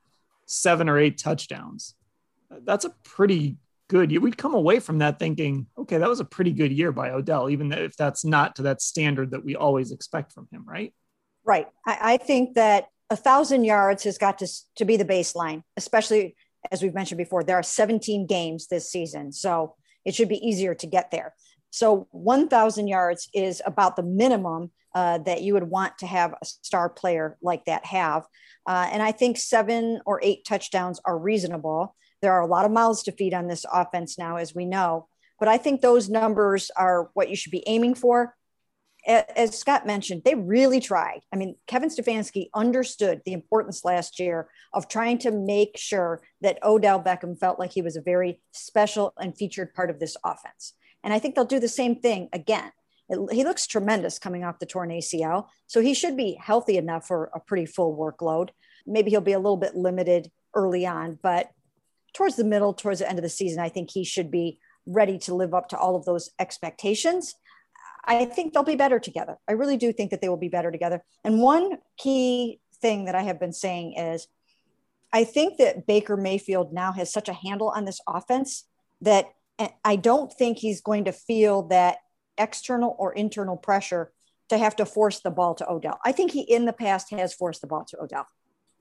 seven 0.44 0.90
or 0.90 0.98
eight 0.98 1.16
touchdowns. 1.16 1.94
That's 2.50 2.84
a 2.84 2.90
pretty 3.02 3.56
good 3.88 4.10
year. 4.10 4.20
We'd 4.20 4.36
come 4.36 4.52
away 4.52 4.78
from 4.78 4.98
that 4.98 5.18
thinking, 5.18 5.68
okay, 5.78 5.96
that 5.96 6.08
was 6.08 6.20
a 6.20 6.24
pretty 6.26 6.52
good 6.52 6.70
year 6.70 6.92
by 6.92 7.12
Odell, 7.12 7.48
even 7.48 7.72
if 7.72 7.96
that's 7.96 8.26
not 8.26 8.56
to 8.56 8.62
that 8.64 8.82
standard 8.82 9.30
that 9.30 9.42
we 9.42 9.56
always 9.56 9.90
expect 9.90 10.32
from 10.32 10.48
him, 10.52 10.64
right? 10.66 10.92
Right. 11.46 11.66
I, 11.86 11.98
I 12.12 12.16
think 12.18 12.56
that 12.56 12.88
a 13.08 13.16
thousand 13.16 13.64
yards 13.64 14.04
has 14.04 14.18
got 14.18 14.40
to, 14.40 14.48
to 14.76 14.84
be 14.84 14.98
the 14.98 15.06
baseline, 15.06 15.62
especially 15.78 16.36
as 16.70 16.82
we've 16.82 16.92
mentioned 16.92 17.16
before, 17.16 17.42
there 17.42 17.56
are 17.56 17.62
17 17.62 18.26
games 18.26 18.66
this 18.66 18.90
season. 18.90 19.32
So 19.32 19.76
it 20.04 20.14
should 20.14 20.28
be 20.28 20.46
easier 20.46 20.74
to 20.74 20.86
get 20.86 21.10
there. 21.10 21.32
So 21.72 22.06
1,000 22.10 22.86
yards 22.86 23.28
is 23.32 23.62
about 23.64 23.96
the 23.96 24.02
minimum 24.02 24.70
uh, 24.94 25.18
that 25.18 25.40
you 25.40 25.54
would 25.54 25.70
want 25.70 25.96
to 25.98 26.06
have 26.06 26.34
a 26.34 26.44
star 26.44 26.90
player 26.90 27.38
like 27.40 27.64
that 27.64 27.86
have. 27.86 28.26
Uh, 28.66 28.90
and 28.92 29.02
I 29.02 29.10
think 29.10 29.38
seven 29.38 30.00
or 30.04 30.20
eight 30.22 30.44
touchdowns 30.44 31.00
are 31.06 31.18
reasonable. 31.18 31.96
There 32.20 32.34
are 32.34 32.42
a 32.42 32.46
lot 32.46 32.66
of 32.66 32.72
mouths 32.72 33.02
to 33.04 33.12
feed 33.12 33.32
on 33.32 33.48
this 33.48 33.64
offense 33.72 34.18
now, 34.18 34.36
as 34.36 34.54
we 34.54 34.66
know. 34.66 35.08
But 35.38 35.48
I 35.48 35.56
think 35.56 35.80
those 35.80 36.10
numbers 36.10 36.70
are 36.76 37.10
what 37.14 37.30
you 37.30 37.36
should 37.36 37.52
be 37.52 37.66
aiming 37.66 37.94
for. 37.94 38.36
As 39.06 39.58
Scott 39.58 39.86
mentioned, 39.86 40.22
they 40.24 40.34
really 40.34 40.78
tried. 40.78 41.22
I 41.32 41.36
mean, 41.36 41.56
Kevin 41.66 41.88
Stefanski 41.88 42.50
understood 42.54 43.22
the 43.24 43.32
importance 43.32 43.82
last 43.82 44.20
year 44.20 44.48
of 44.74 44.88
trying 44.88 45.18
to 45.20 45.30
make 45.30 45.78
sure 45.78 46.20
that 46.42 46.62
Odell 46.62 47.02
Beckham 47.02 47.36
felt 47.36 47.58
like 47.58 47.72
he 47.72 47.82
was 47.82 47.96
a 47.96 48.02
very 48.02 48.42
special 48.52 49.14
and 49.18 49.36
featured 49.36 49.74
part 49.74 49.88
of 49.88 49.98
this 49.98 50.18
offense. 50.22 50.74
And 51.04 51.12
I 51.12 51.18
think 51.18 51.34
they'll 51.34 51.44
do 51.44 51.60
the 51.60 51.68
same 51.68 51.96
thing 51.96 52.28
again. 52.32 52.70
It, 53.08 53.32
he 53.32 53.44
looks 53.44 53.66
tremendous 53.66 54.18
coming 54.18 54.44
off 54.44 54.58
the 54.58 54.66
torn 54.66 54.90
ACL. 54.90 55.48
So 55.66 55.80
he 55.80 55.94
should 55.94 56.16
be 56.16 56.38
healthy 56.40 56.76
enough 56.76 57.06
for 57.06 57.30
a 57.34 57.40
pretty 57.40 57.66
full 57.66 57.96
workload. 57.96 58.50
Maybe 58.86 59.10
he'll 59.10 59.20
be 59.20 59.32
a 59.32 59.38
little 59.38 59.56
bit 59.56 59.74
limited 59.76 60.30
early 60.54 60.86
on, 60.86 61.18
but 61.22 61.50
towards 62.14 62.36
the 62.36 62.44
middle, 62.44 62.74
towards 62.74 63.00
the 63.00 63.08
end 63.08 63.18
of 63.18 63.22
the 63.22 63.28
season, 63.28 63.58
I 63.58 63.68
think 63.68 63.90
he 63.90 64.04
should 64.04 64.30
be 64.30 64.58
ready 64.86 65.18
to 65.18 65.34
live 65.34 65.54
up 65.54 65.68
to 65.68 65.78
all 65.78 65.96
of 65.96 66.04
those 66.04 66.30
expectations. 66.38 67.34
I 68.04 68.24
think 68.24 68.52
they'll 68.52 68.64
be 68.64 68.76
better 68.76 68.98
together. 68.98 69.36
I 69.48 69.52
really 69.52 69.76
do 69.76 69.92
think 69.92 70.10
that 70.10 70.20
they 70.20 70.28
will 70.28 70.36
be 70.36 70.48
better 70.48 70.70
together. 70.70 71.04
And 71.24 71.40
one 71.40 71.78
key 71.96 72.60
thing 72.80 73.04
that 73.04 73.14
I 73.14 73.22
have 73.22 73.38
been 73.38 73.52
saying 73.52 73.94
is 73.96 74.26
I 75.12 75.24
think 75.24 75.58
that 75.58 75.86
Baker 75.86 76.16
Mayfield 76.16 76.72
now 76.72 76.92
has 76.92 77.12
such 77.12 77.28
a 77.28 77.32
handle 77.32 77.68
on 77.68 77.84
this 77.84 78.00
offense 78.08 78.64
that 79.02 79.26
I 79.84 79.96
don't 79.96 80.32
think 80.32 80.58
he's 80.58 80.80
going 80.80 81.04
to 81.04 81.12
feel 81.12 81.68
that 81.68 81.98
external 82.38 82.96
or 82.98 83.12
internal 83.12 83.56
pressure 83.56 84.12
to 84.48 84.58
have 84.58 84.76
to 84.76 84.86
force 84.86 85.20
the 85.20 85.30
ball 85.30 85.54
to 85.56 85.70
Odell. 85.70 85.98
I 86.04 86.12
think 86.12 86.30
he 86.30 86.40
in 86.40 86.64
the 86.64 86.72
past 86.72 87.10
has 87.10 87.34
forced 87.34 87.60
the 87.60 87.66
ball 87.66 87.84
to 87.86 88.02
Odell. 88.02 88.26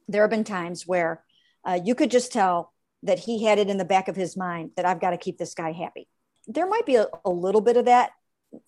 There 0.08 0.24
have 0.24 0.30
been 0.30 0.44
times 0.44 0.86
where 0.86 1.24
uh, 1.66 1.80
you 1.84 1.96
could 1.96 2.12
just 2.12 2.32
tell 2.32 2.74
that 3.04 3.20
he 3.20 3.44
had 3.44 3.60
it 3.60 3.70
in 3.70 3.78
the 3.78 3.86
back 3.86 4.08
of 4.08 4.16
his 4.16 4.36
mind 4.38 4.72
that 4.76 4.86
I've 4.86 5.02
got 5.02 5.12
to 5.12 5.18
keep 5.18 5.38
this 5.38 5.54
guy 5.54 5.72
happy. 5.72 6.08
There 6.48 6.68
might 6.68 6.86
be 6.86 6.96
a, 6.96 7.08
a 7.26 7.30
little 7.30 7.62
bit 7.62 7.78
of 7.78 7.86
that 7.86 8.12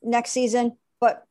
next 0.02 0.32
season, 0.32 0.78
but 1.00 1.24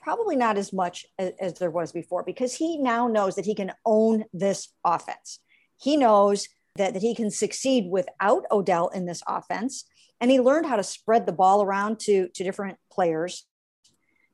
probably 0.00 0.36
not 0.36 0.56
as 0.56 0.72
much 0.72 1.06
as, 1.18 1.32
as 1.40 1.54
there 1.54 1.70
was 1.70 1.92
before 1.92 2.22
because 2.22 2.54
he 2.54 2.78
now 2.78 3.08
knows 3.08 3.36
that 3.36 3.46
he 3.46 3.54
can 3.54 3.72
own 3.84 4.24
this 4.32 4.68
offense. 4.84 5.40
He 5.78 5.96
knows 5.96 6.48
that, 6.76 6.94
that 6.94 7.02
he 7.02 7.14
can 7.14 7.30
succeed 7.30 7.90
without 7.90 8.44
Odell 8.50 8.88
in 8.88 9.06
this 9.06 9.22
offense. 9.26 9.84
And 10.20 10.30
he 10.30 10.40
learned 10.40 10.66
how 10.66 10.76
to 10.76 10.82
spread 10.82 11.26
the 11.26 11.32
ball 11.32 11.62
around 11.62 12.00
to 12.00 12.28
to 12.28 12.44
different 12.44 12.78
players. 12.90 13.46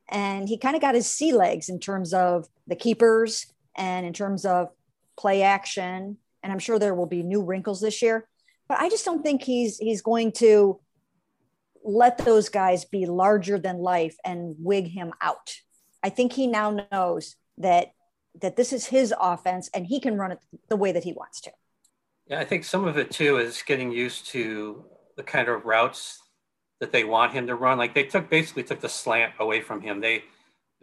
And 0.08 0.48
he 0.48 0.58
kind 0.58 0.76
of 0.76 0.82
got 0.82 0.94
his 0.94 1.10
sea 1.10 1.32
legs 1.32 1.68
in 1.68 1.80
terms 1.80 2.12
of 2.12 2.46
the 2.66 2.76
keepers 2.76 3.52
and 3.76 4.06
in 4.06 4.12
terms 4.12 4.44
of 4.44 4.68
play 5.18 5.42
action. 5.42 6.18
And 6.42 6.52
i'm 6.52 6.58
sure 6.58 6.78
there 6.78 6.94
will 6.94 7.06
be 7.06 7.22
new 7.22 7.42
wrinkles 7.42 7.80
this 7.80 8.02
year. 8.02 8.28
But 8.68 8.78
i 8.78 8.88
just 8.88 9.04
don't 9.04 9.22
think 9.22 9.42
he's 9.42 9.78
he's 9.78 10.02
going 10.02 10.32
to 10.32 10.80
let 11.84 12.18
those 12.18 12.48
guys 12.48 12.84
be 12.84 13.06
larger 13.06 13.58
than 13.58 13.78
life 13.78 14.16
and 14.24 14.54
wig 14.58 14.86
him 14.86 15.12
out. 15.20 15.56
I 16.02 16.10
think 16.10 16.32
he 16.32 16.46
now 16.46 16.86
knows 16.92 17.36
that 17.58 17.92
that 18.40 18.56
this 18.56 18.72
is 18.72 18.86
his 18.86 19.12
offense 19.20 19.68
and 19.74 19.86
he 19.86 20.00
can 20.00 20.16
run 20.16 20.32
it 20.32 20.38
the 20.68 20.76
way 20.76 20.92
that 20.92 21.04
he 21.04 21.12
wants 21.12 21.40
to 21.42 21.52
yeah 22.26 22.40
i 22.40 22.44
think 22.44 22.64
some 22.64 22.86
of 22.86 22.96
it 22.96 23.10
too 23.10 23.38
is 23.38 23.62
getting 23.62 23.90
used 23.90 24.26
to 24.26 24.84
the 25.16 25.22
kind 25.22 25.48
of 25.48 25.64
routes 25.64 26.22
that 26.82 26.90
they 26.90 27.04
want 27.04 27.32
him 27.32 27.46
to 27.46 27.54
run. 27.54 27.78
Like 27.78 27.94
they 27.94 28.02
took 28.02 28.28
basically 28.28 28.64
took 28.64 28.80
the 28.80 28.88
slant 28.88 29.34
away 29.38 29.60
from 29.60 29.80
him. 29.80 30.00
They 30.00 30.24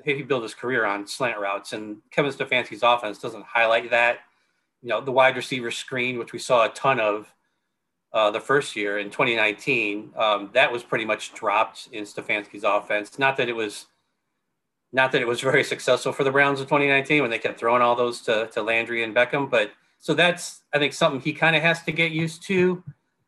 he 0.06 0.24
built 0.24 0.44
his 0.44 0.54
career 0.54 0.86
on 0.86 1.06
slant 1.06 1.38
routes, 1.38 1.74
and 1.74 1.98
Kevin 2.10 2.32
Stefanski's 2.32 2.84
offense 2.84 3.20
doesn't 3.20 3.44
highlight 3.44 3.92
that. 3.92 4.20
You 4.82 4.88
know, 4.88 5.02
the 5.02 5.12
wide 5.12 5.36
receiver 5.36 5.72
screen, 5.72 6.18
which 6.18 6.32
we 6.32 6.40
saw 6.40 6.66
a 6.66 6.70
ton 6.70 7.02
of 7.02 7.34
uh, 8.14 8.32
the 8.32 8.40
first 8.40 8.78
year 8.78 8.98
in 8.98 9.10
2019, 9.10 10.14
um, 10.16 10.50
that 10.54 10.72
was 10.72 10.84
pretty 10.84 11.04
much 11.04 11.34
dropped 11.34 11.90
in 11.92 12.06
Stefanski's 12.06 12.64
offense. 12.64 13.20
Not 13.20 13.36
that 13.36 13.50
it 13.50 13.56
was, 13.56 13.88
not 14.94 15.12
that 15.12 15.22
it 15.22 15.28
was 15.28 15.42
very 15.42 15.66
successful 15.66 16.14
for 16.14 16.24
the 16.24 16.32
Browns 16.32 16.62
in 16.62 16.66
2019 16.66 17.24
when 17.24 17.30
they 17.30 17.40
kept 17.40 17.60
throwing 17.60 17.82
all 17.82 17.98
those 17.98 18.22
to, 18.22 18.48
to 18.54 18.62
Landry 18.62 19.04
and 19.04 19.14
Beckham, 19.14 19.50
but 19.50 19.74
so 20.00 20.14
that's 20.14 20.62
I 20.74 20.80
think 20.80 20.94
something 20.94 21.22
he 21.22 21.34
kind 21.34 21.56
of 21.56 21.62
has 21.62 21.84
to 21.84 21.92
get 21.92 22.12
used 22.12 22.44
to 22.44 22.84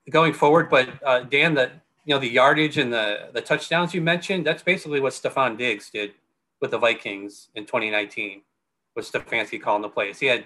going 0.10 0.34
forward. 0.34 0.70
But 0.70 0.90
uh, 1.06 1.22
Dan, 1.22 1.54
the 1.54 1.72
you 2.06 2.16
know 2.16 2.20
the 2.20 2.30
yardage 2.30 2.78
and 2.78 2.92
the 2.92 3.30
the 3.34 3.42
touchdowns 3.42 3.94
you 3.94 4.02
mentioned, 4.02 4.46
that's 4.46 4.64
basically 4.64 5.00
what 5.00 5.14
Stefon 5.14 5.58
Diggs 5.58 5.90
did 5.90 6.14
with 6.62 6.72
the 6.72 6.78
Vikings 6.78 7.50
in 7.56 7.66
2019. 7.66 8.42
With 8.94 9.10
Stefanski 9.10 9.62
calling 9.62 9.82
the 9.82 9.90
plays, 9.90 10.20
he 10.20 10.26
had 10.26 10.44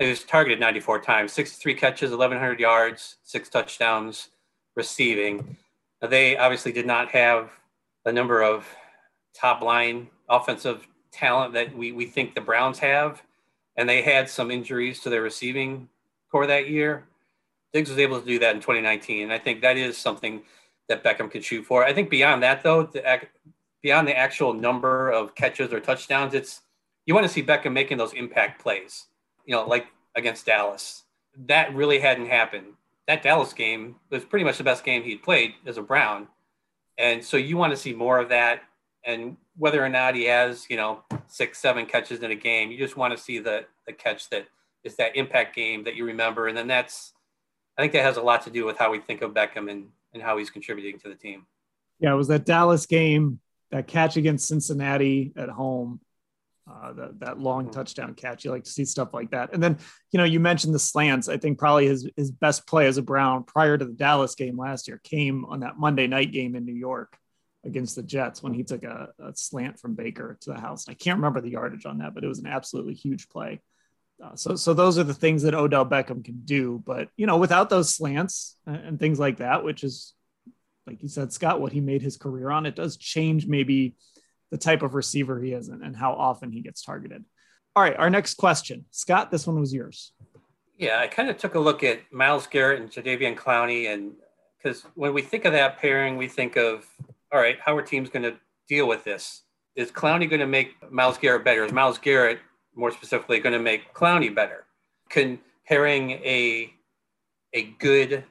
He 0.00 0.08
was 0.08 0.24
targeted 0.24 0.58
94 0.58 1.00
times, 1.00 1.32
63 1.32 1.74
catches, 1.74 2.10
1,100 2.10 2.58
yards, 2.58 3.16
six 3.22 3.48
touchdowns 3.48 4.30
receiving. 4.74 5.56
Now, 6.02 6.08
they 6.08 6.36
obviously 6.36 6.72
did 6.72 6.86
not 6.86 7.10
have 7.10 7.50
the 8.04 8.12
number 8.12 8.42
of 8.42 8.66
top 9.34 9.62
line 9.62 10.08
offensive 10.28 10.86
talent 11.12 11.54
that 11.54 11.76
we, 11.76 11.92
we 11.92 12.06
think 12.06 12.34
the 12.34 12.40
Browns 12.40 12.78
have. 12.78 13.22
And 13.78 13.88
they 13.88 14.02
had 14.02 14.28
some 14.28 14.50
injuries 14.50 15.00
to 15.00 15.08
their 15.08 15.22
receiving 15.22 15.88
corps 16.30 16.46
that 16.46 16.68
year. 16.68 17.04
Diggs 17.72 17.88
was 17.88 17.98
able 17.98 18.20
to 18.20 18.26
do 18.26 18.38
that 18.40 18.54
in 18.54 18.60
2019. 18.60 19.22
And 19.22 19.32
I 19.32 19.38
think 19.38 19.62
that 19.62 19.78
is 19.78 19.96
something 19.96 20.42
that 20.88 21.02
Beckham 21.02 21.30
could 21.30 21.44
shoot 21.44 21.64
for. 21.64 21.82
I 21.84 21.94
think 21.94 22.10
beyond 22.10 22.42
that, 22.42 22.62
though, 22.62 22.82
the, 22.82 23.20
beyond 23.82 24.06
the 24.08 24.16
actual 24.16 24.52
number 24.52 25.10
of 25.10 25.34
catches 25.34 25.72
or 25.72 25.80
touchdowns, 25.80 26.34
it's 26.34 26.62
you 27.06 27.14
want 27.14 27.26
to 27.26 27.32
see 27.32 27.42
Beckham 27.42 27.72
making 27.72 27.96
those 27.96 28.12
impact 28.12 28.60
plays, 28.60 29.06
you 29.46 29.54
know, 29.54 29.66
like 29.66 29.86
against 30.14 30.44
Dallas. 30.44 31.04
That 31.46 31.74
really 31.74 32.00
hadn't 32.00 32.26
happened. 32.26 32.74
That 33.06 33.22
Dallas 33.22 33.54
game 33.54 33.96
was 34.10 34.24
pretty 34.24 34.44
much 34.44 34.58
the 34.58 34.64
best 34.64 34.84
game 34.84 35.02
he'd 35.02 35.22
played 35.22 35.54
as 35.64 35.78
a 35.78 35.82
Brown. 35.82 36.28
And 36.98 37.24
so 37.24 37.36
you 37.36 37.56
want 37.56 37.72
to 37.72 37.76
see 37.76 37.94
more 37.94 38.18
of 38.18 38.28
that. 38.28 38.62
And 39.04 39.36
whether 39.56 39.82
or 39.82 39.88
not 39.88 40.14
he 40.14 40.24
has, 40.24 40.66
you 40.68 40.76
know, 40.76 41.02
six, 41.28 41.58
seven 41.58 41.86
catches 41.86 42.20
in 42.20 42.30
a 42.30 42.34
game, 42.34 42.70
you 42.70 42.78
just 42.78 42.96
want 42.96 43.16
to 43.16 43.22
see 43.22 43.38
the, 43.38 43.64
the 43.86 43.92
catch 43.92 44.28
that 44.30 44.46
is 44.84 44.96
that 44.96 45.16
impact 45.16 45.54
game 45.56 45.84
that 45.84 45.94
you 45.94 46.04
remember. 46.04 46.48
And 46.48 46.56
then 46.56 46.66
that's, 46.66 47.12
I 47.76 47.82
think 47.82 47.92
that 47.92 48.02
has 48.02 48.16
a 48.16 48.22
lot 48.22 48.42
to 48.42 48.50
do 48.50 48.66
with 48.66 48.76
how 48.76 48.90
we 48.90 48.98
think 48.98 49.22
of 49.22 49.32
Beckham 49.32 49.70
and, 49.70 49.86
and 50.12 50.22
how 50.22 50.36
he's 50.36 50.50
contributing 50.50 50.98
to 51.00 51.08
the 51.08 51.14
team. 51.14 51.46
Yeah, 52.00 52.12
it 52.12 52.16
was 52.16 52.28
that 52.28 52.44
Dallas 52.44 52.86
game, 52.86 53.40
that 53.70 53.86
catch 53.86 54.16
against 54.16 54.48
Cincinnati 54.48 55.32
at 55.36 55.48
home, 55.48 56.00
uh, 56.70 56.92
that, 56.92 57.20
that 57.20 57.38
long 57.38 57.64
mm-hmm. 57.64 57.72
touchdown 57.72 58.14
catch. 58.14 58.44
You 58.44 58.50
like 58.50 58.64
to 58.64 58.70
see 58.70 58.84
stuff 58.84 59.14
like 59.14 59.30
that. 59.30 59.52
And 59.52 59.62
then, 59.62 59.78
you 60.12 60.18
know, 60.18 60.24
you 60.24 60.38
mentioned 60.38 60.74
the 60.74 60.78
slants. 60.78 61.28
I 61.28 61.38
think 61.38 61.58
probably 61.58 61.86
his, 61.86 62.08
his 62.16 62.30
best 62.30 62.66
play 62.66 62.86
as 62.86 62.98
a 62.98 63.02
Brown 63.02 63.44
prior 63.44 63.78
to 63.78 63.84
the 63.84 63.92
Dallas 63.92 64.34
game 64.34 64.58
last 64.58 64.86
year 64.86 65.00
came 65.02 65.44
on 65.46 65.60
that 65.60 65.78
Monday 65.78 66.06
night 66.06 66.32
game 66.32 66.54
in 66.56 66.64
New 66.64 66.74
York 66.74 67.16
against 67.68 67.94
the 67.94 68.02
Jets 68.02 68.42
when 68.42 68.52
he 68.52 68.64
took 68.64 68.82
a, 68.82 69.10
a 69.20 69.32
slant 69.34 69.78
from 69.78 69.94
Baker 69.94 70.36
to 70.40 70.50
the 70.50 70.60
house. 70.60 70.88
I 70.88 70.94
can't 70.94 71.18
remember 71.18 71.40
the 71.40 71.50
yardage 71.50 71.86
on 71.86 71.98
that, 71.98 72.14
but 72.14 72.24
it 72.24 72.28
was 72.28 72.40
an 72.40 72.46
absolutely 72.46 72.94
huge 72.94 73.28
play. 73.28 73.60
Uh, 74.22 74.34
so, 74.34 74.56
so 74.56 74.74
those 74.74 74.98
are 74.98 75.04
the 75.04 75.14
things 75.14 75.42
that 75.42 75.54
Odell 75.54 75.86
Beckham 75.86 76.24
can 76.24 76.40
do. 76.44 76.82
But 76.84 77.08
you 77.16 77.26
know, 77.26 77.36
without 77.36 77.70
those 77.70 77.94
slants 77.94 78.56
and, 78.66 78.76
and 78.76 78.98
things 78.98 79.20
like 79.20 79.36
that, 79.36 79.62
which 79.62 79.84
is, 79.84 80.14
like 80.86 81.02
you 81.02 81.08
said, 81.08 81.32
Scott, 81.32 81.60
what 81.60 81.72
he 81.72 81.80
made 81.80 82.02
his 82.02 82.16
career 82.16 82.50
on, 82.50 82.66
it 82.66 82.74
does 82.74 82.96
change 82.96 83.46
maybe 83.46 83.94
the 84.50 84.58
type 84.58 84.82
of 84.82 84.94
receiver 84.94 85.40
he 85.40 85.52
is 85.52 85.68
and, 85.68 85.82
and 85.82 85.94
how 85.94 86.14
often 86.14 86.50
he 86.50 86.62
gets 86.62 86.82
targeted. 86.82 87.24
All 87.76 87.82
right, 87.82 87.96
our 87.96 88.10
next 88.10 88.34
question, 88.34 88.86
Scott. 88.90 89.30
This 89.30 89.46
one 89.46 89.60
was 89.60 89.72
yours. 89.72 90.12
Yeah, 90.78 90.98
I 90.98 91.06
kind 91.06 91.28
of 91.28 91.36
took 91.36 91.54
a 91.54 91.60
look 91.60 91.84
at 91.84 92.00
Myles 92.10 92.46
Garrett 92.46 92.80
and 92.80 92.90
Jadeveon 92.90 93.36
Clowney, 93.36 93.92
and 93.92 94.12
because 94.56 94.82
when 94.94 95.12
we 95.12 95.22
think 95.22 95.44
of 95.44 95.52
that 95.52 95.78
pairing, 95.78 96.16
we 96.16 96.26
think 96.26 96.56
of 96.56 96.86
all 97.32 97.40
right, 97.40 97.58
how 97.60 97.76
are 97.76 97.82
teams 97.82 98.08
going 98.08 98.22
to 98.22 98.36
deal 98.68 98.88
with 98.88 99.04
this? 99.04 99.42
Is 99.76 99.90
Clowney 99.90 100.28
going 100.28 100.40
to 100.40 100.46
make 100.46 100.90
Myles 100.90 101.18
Garrett 101.18 101.44
better? 101.44 101.64
Is 101.64 101.72
Myles 101.72 101.98
Garrett 101.98 102.40
more 102.74 102.90
specifically 102.90 103.38
going 103.38 103.52
to 103.52 103.58
make 103.58 103.92
Clowney 103.94 104.34
better? 104.34 104.64
Can 105.08 105.38
pairing 105.66 106.10
a 106.10 106.72
a 107.54 107.62
good 107.78 108.24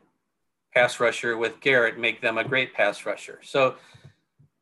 pass 0.74 1.00
rusher 1.00 1.38
with 1.38 1.60
Garrett 1.60 1.98
make 1.98 2.22
them 2.22 2.38
a 2.38 2.44
great 2.44 2.74
pass 2.74 3.06
rusher? 3.06 3.40
So 3.44 3.76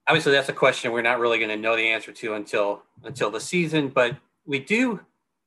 obviously 0.07 0.31
that's 0.31 0.49
a 0.49 0.53
question 0.53 0.91
we're 0.91 1.01
not 1.01 1.19
really 1.19 1.39
going 1.39 1.49
to 1.49 1.57
know 1.57 1.75
the 1.75 1.87
answer 1.87 2.11
to 2.11 2.33
until 2.35 2.83
until 3.03 3.31
the 3.31 3.39
season, 3.39 3.89
but 3.89 4.15
we 4.45 4.59
do 4.59 4.99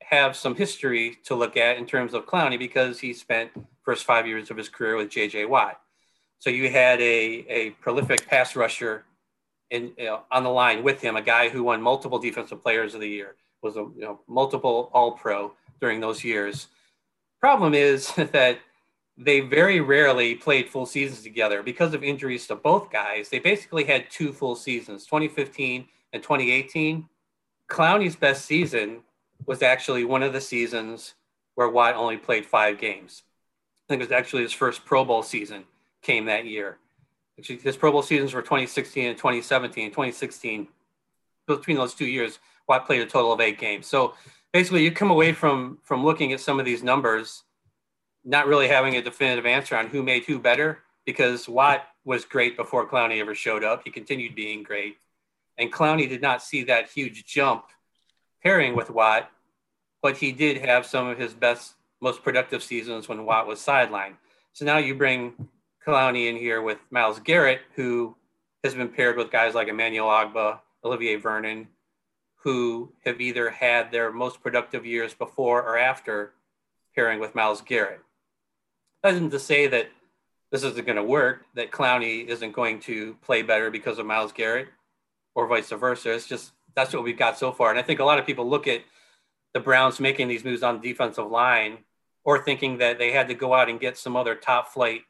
have 0.03 0.35
some 0.35 0.55
history 0.55 1.19
to 1.25 1.35
look 1.35 1.57
at 1.57 1.77
in 1.77 1.87
terms 1.87 2.15
of 2.15 2.27
Clowney 2.27 2.59
because 2.59 2.99
he 2.99 3.13
spent 3.13 3.51
first 3.83 4.05
five 4.05 4.27
years 4.27 4.51
of 4.51 4.57
his 4.57 4.69
career 4.69 4.97
with 4.97 5.11
J.J. 5.11 5.45
Watt. 5.45 5.81
So 6.39 6.51
you 6.51 6.71
had 6.71 7.01
a, 7.01 7.45
a 7.49 7.71
prolific 7.71 8.27
pass 8.27 8.55
rusher 8.55 9.05
in 9.71 9.93
you 9.99 10.07
know, 10.07 10.23
on 10.31 10.45
the 10.45 10.51
line 10.51 10.83
with 10.83 11.01
him, 11.01 11.17
a 11.17 11.23
guy 11.23 11.49
who 11.49 11.63
won 11.65 11.83
multiple 11.83 12.19
defensive 12.19 12.63
players 12.63 12.95
of 12.95 13.01
the 13.01 13.09
year, 13.09 13.35
was 13.63 13.77
a 13.77 13.81
you 13.81 14.01
know, 14.03 14.21
multiple 14.29 14.91
all 14.93 15.13
pro 15.13 15.53
during 15.81 16.01
those 16.01 16.25
years. 16.25 16.69
Problem 17.41 17.75
is 17.75 18.13
that 18.33 18.59
they 19.17 19.41
very 19.41 19.81
rarely 19.81 20.37
played 20.37 20.69
full 20.69 20.87
seasons 20.87 21.23
together 21.23 21.63
because 21.63 21.93
of 21.93 22.05
injuries 22.05 22.47
to 22.47 22.55
both 22.55 22.91
guys. 22.91 23.29
They 23.29 23.41
basically 23.41 23.85
had 23.85 24.11
two 24.11 24.33
full 24.33 24.55
seasons, 24.55 25.05
2015 25.07 25.89
and 26.13 26.23
2018. 26.23 27.09
Clowney's 27.69 28.17
best 28.17 28.45
season 28.45 29.01
was 29.47 29.63
actually 29.63 30.05
one 30.05 30.23
of 30.23 30.33
the 30.33 30.41
seasons 30.41 31.15
where 31.57 31.69
Watt 31.69 31.97
only 31.97 32.17
played 32.17 32.47
five 32.47 32.79
games. 32.79 33.25
I 33.77 33.85
think 33.89 34.03
it 34.03 34.09
was 34.09 34.13
actually 34.13 34.43
his 34.43 34.53
first 34.53 34.85
Pro 34.85 35.05
Bowl 35.05 35.25
season 35.25 35.65
came 36.03 36.27
that 36.27 36.47
year. 36.47 36.79
His 37.37 37.77
Pro 37.77 37.93
Bowl 37.93 38.03
seasons 38.03 38.35
were 38.35 38.43
2016 38.43 39.07
and 39.07 39.17
2017. 39.17 39.91
2016, 39.91 40.69
between 41.47 41.77
those 41.77 41.95
two 41.95 42.07
years, 42.07 42.39
Watt 42.69 42.87
played 42.87 43.01
a 43.01 43.07
total 43.07 43.33
of 43.33 43.41
eight 43.41 43.59
games. 43.59 43.87
So 43.87 44.15
basically, 44.53 44.83
you 44.85 44.91
come 44.91 45.11
away 45.11 45.33
from 45.33 45.79
from 45.83 46.05
looking 46.05 46.33
at 46.33 46.41
some 46.41 46.59
of 46.59 46.67
these 46.67 46.83
numbers, 46.83 47.45
not 48.25 48.47
really 48.47 48.69
having 48.69 48.97
a 48.97 49.03
definitive 49.03 49.47
answer 49.47 49.77
on 49.77 49.87
who 49.87 50.03
made 50.03 50.25
who 50.25 50.39
better 50.39 50.81
because 51.07 51.49
Watt 51.49 51.87
was 52.05 52.25
great 52.25 52.57
before 52.57 52.89
Clowney 52.89 53.21
ever 53.21 53.35
showed 53.35 53.65
up. 53.65 53.83
He 53.85 53.91
continued 53.91 54.35
being 54.35 54.63
great, 54.63 54.97
and 55.57 55.73
Clowney 55.73 56.09
did 56.09 56.21
not 56.21 56.43
see 56.43 56.65
that 56.65 56.91
huge 56.91 57.25
jump 57.25 57.65
pairing 58.43 58.77
with 58.77 58.91
Watt, 58.91 59.31
but 60.03 60.17
he 60.17 60.33
did 60.33 60.59
have 60.59 60.87
some 60.87 61.07
of 61.07 61.19
his 61.19 61.35
best, 61.35 61.75
most 62.01 62.23
productive 62.23 62.63
seasons 62.63 63.09
when 63.09 63.25
Watt 63.25 63.47
was 63.47 63.59
sidelined. 63.59 64.15
So 64.53 64.65
now 64.65 64.79
you 64.79 64.95
bring 64.95 65.49
Clowney 65.89 66.29
in 66.29 66.37
here 66.37 66.61
with 66.61 66.77
Myles 66.91 67.19
Garrett, 67.19 67.63
who 67.75 68.15
has 68.63 68.75
been 68.75 68.91
paired 68.91 69.17
with 69.17 69.31
guys 69.31 69.55
like 69.55 69.69
Emmanuel 69.69 70.09
Ogbah, 70.09 70.59
Olivier 70.85 71.17
Vernon, 71.17 71.67
who 72.43 72.93
have 73.07 73.23
either 73.23 73.49
had 73.49 73.91
their 73.91 74.13
most 74.13 74.43
productive 74.43 74.85
years 74.85 75.15
before 75.15 75.63
or 75.63 75.79
after 75.79 76.35
pairing 76.95 77.21
with 77.21 77.35
Myles 77.35 77.63
Garrett. 77.63 78.01
That 79.03 79.15
isn't 79.15 79.31
to 79.31 79.39
say 79.39 79.67
that 79.69 79.89
this 80.53 80.63
isn't 80.63 80.85
going 80.85 80.97
to 80.97 81.03
work, 81.03 81.47
that 81.55 81.71
Clowney 81.71 82.27
isn't 82.27 82.53
going 82.53 82.81
to 82.81 83.15
play 83.23 83.41
better 83.41 83.71
because 83.71 83.99
of 83.99 84.05
Myles 84.05 84.33
Garrett 84.33 84.69
or 85.35 85.47
vice 85.47 85.71
versa. 85.71 86.13
It's 86.13 86.27
just 86.27 86.53
that's 86.75 86.93
what 86.93 87.03
we've 87.03 87.19
got 87.19 87.39
so 87.39 87.51
far. 87.51 87.71
And 87.71 87.79
I 87.79 87.83
think 87.83 88.01
a 88.01 88.05
lot 88.05 88.19
of 88.19 88.27
people 88.27 88.47
look 88.47 88.69
at 88.69 88.83
the 89.55 89.61
Browns 89.61 90.01
making 90.01 90.29
these 90.29 90.45
moves 90.45 90.63
on 90.63 90.83
the 90.83 90.87
defensive 90.87 91.31
line 91.31 91.79
or 92.25 92.43
thinking 92.43 92.77
that 92.77 92.99
they 92.99 93.11
had 93.11 93.29
to 93.29 93.35
go 93.35 93.55
out 93.55 93.71
and 93.71 93.81
get 93.81 93.97
some 93.97 94.17
other 94.17 94.35
top 94.35 94.69
flight 94.69 95.03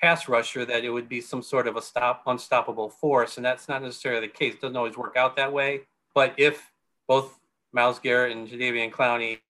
pass 0.00 0.28
rusher 0.28 0.64
that 0.64 0.84
it 0.84 0.90
would 0.90 1.08
be 1.08 1.20
some 1.20 1.42
sort 1.42 1.66
of 1.66 1.76
a 1.76 1.82
stop 1.82 2.22
unstoppable 2.26 2.88
force, 2.88 3.36
and 3.36 3.44
that's 3.44 3.68
not 3.68 3.82
necessarily 3.82 4.26
the 4.26 4.32
case. 4.32 4.54
It 4.54 4.60
doesn't 4.60 4.76
always 4.76 4.96
work 4.96 5.16
out 5.16 5.36
that 5.36 5.52
way. 5.52 5.82
But 6.14 6.34
if 6.36 6.72
both 7.06 7.38
Myles 7.72 7.98
Garrett 7.98 8.36
and 8.36 8.48
Jadeveon 8.48 8.90
Clowney 8.90 9.40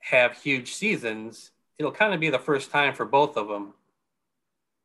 have 0.00 0.36
huge 0.36 0.74
seasons, 0.74 1.52
it'll 1.78 1.92
kind 1.92 2.14
of 2.14 2.20
be 2.20 2.30
the 2.30 2.38
first 2.38 2.70
time 2.70 2.94
for 2.94 3.04
both 3.04 3.36
of 3.36 3.48
them 3.48 3.74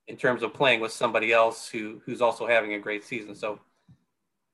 in 0.07 0.15
terms 0.15 0.43
of 0.43 0.53
playing 0.53 0.79
with 0.79 0.91
somebody 0.91 1.31
else 1.31 1.67
who 1.67 2.01
who's 2.05 2.21
also 2.21 2.47
having 2.47 2.73
a 2.73 2.79
great 2.79 3.03
season. 3.03 3.35
So 3.35 3.59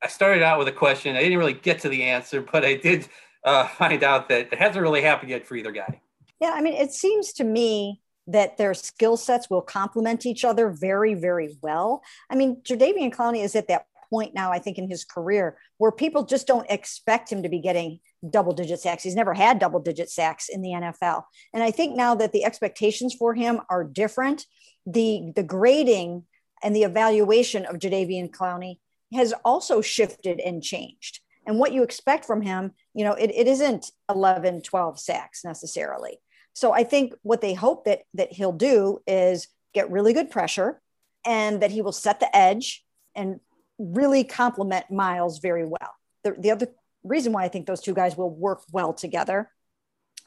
I 0.02 0.08
started 0.08 0.44
out 0.44 0.60
with 0.60 0.68
a 0.68 0.74
question. 0.74 1.16
I 1.16 1.22
didn't 1.22 1.38
really 1.38 1.54
get 1.54 1.80
to 1.82 1.90
the 1.90 2.04
answer, 2.04 2.42
but 2.52 2.66
I 2.66 2.76
did 2.76 3.08
uh, 3.44 3.68
find 3.68 4.04
out 4.04 4.30
that 4.30 4.50
it 4.52 4.58
hasn't 4.58 4.82
really 4.82 5.02
happened 5.02 5.30
yet 5.30 5.46
for 5.46 5.56
either 5.56 5.72
guy. 5.72 6.02
Yeah, 6.40 6.52
I 6.54 6.62
mean, 6.62 6.74
it 6.74 6.92
seems 6.92 7.32
to 7.34 7.44
me 7.44 8.02
that 8.28 8.58
their 8.58 8.74
skill 8.74 9.18
sets 9.18 9.50
will 9.50 9.62
complement 9.62 10.26
each 10.26 10.46
other 10.46 10.70
very, 10.70 11.14
very 11.14 11.58
well. 11.62 12.02
I 12.30 12.36
mean, 12.36 12.62
Jadeveon 12.64 13.14
Clowney 13.14 13.44
is 13.44 13.56
at 13.56 13.68
that 13.68 13.86
point 14.10 14.34
now, 14.34 14.52
I 14.52 14.60
think, 14.60 14.78
in 14.78 14.90
his 14.90 15.04
career 15.04 15.58
where 15.78 15.92
people 15.92 16.24
just 16.24 16.48
don't 16.48 16.70
expect 16.70 17.32
him 17.32 17.44
to 17.44 17.50
be 17.50 17.60
getting 17.60 18.00
double 18.30 18.54
digit 18.54 18.80
sacks. 18.80 19.04
He's 19.04 19.16
never 19.16 19.34
had 19.34 19.60
double 19.60 19.80
digit 19.80 20.10
sacks 20.10 20.50
in 20.50 20.62
the 20.62 20.70
NFL. 20.70 21.24
And 21.54 21.64
I 21.64 21.72
think 21.72 21.96
now 21.96 22.16
that 22.16 22.32
the 22.32 22.46
expectations 22.46 23.14
for 23.14 23.34
him 23.34 23.60
are 23.70 23.84
different, 23.84 24.46
the 24.86 25.32
the 25.36 25.44
grading 25.44 26.24
and 26.62 26.76
the 26.76 26.84
evaluation 26.84 27.66
of 27.66 27.78
Jadeveon 27.78 28.30
Clowney 28.32 28.78
has 29.14 29.34
also 29.44 29.82
shifted 29.82 30.40
and 30.40 30.64
changed. 30.64 31.20
And 31.46 31.60
what 31.60 31.74
you 31.74 31.84
expect 31.84 32.26
from 32.26 32.42
him, 32.42 32.72
you 32.94 33.04
know, 33.04 33.14
it, 33.14 33.30
it 33.32 33.48
isn't 33.48 33.92
11, 34.10 34.62
12 34.62 35.00
sacks 35.00 35.44
necessarily. 35.44 36.20
So 36.54 36.72
I 36.72 36.84
think 36.84 37.14
what 37.24 37.42
they 37.42 37.54
hope 37.54 37.86
that 37.86 38.02
that 38.14 38.32
he'll 38.32 38.52
do 38.52 39.00
is 39.08 39.48
get 39.74 39.92
really 39.92 40.14
good 40.14 40.30
pressure 40.30 40.82
and 41.26 41.62
that 41.62 41.72
he 41.72 41.82
will 41.82 41.92
set 41.92 42.20
the 42.20 42.36
edge 42.36 42.86
and 43.16 43.40
really 43.78 44.24
complement 44.24 44.92
Myles 44.92 45.40
very 45.40 45.66
well. 45.66 45.96
The, 46.24 46.36
the 46.38 46.52
other 46.52 46.68
reason 47.04 47.34
why 47.34 47.44
I 47.44 47.50
think 47.50 47.66
those 47.66 47.82
two 47.82 47.94
guys 47.94 48.16
will 48.16 48.30
work 48.30 48.62
well 48.72 48.94
together 48.94 49.50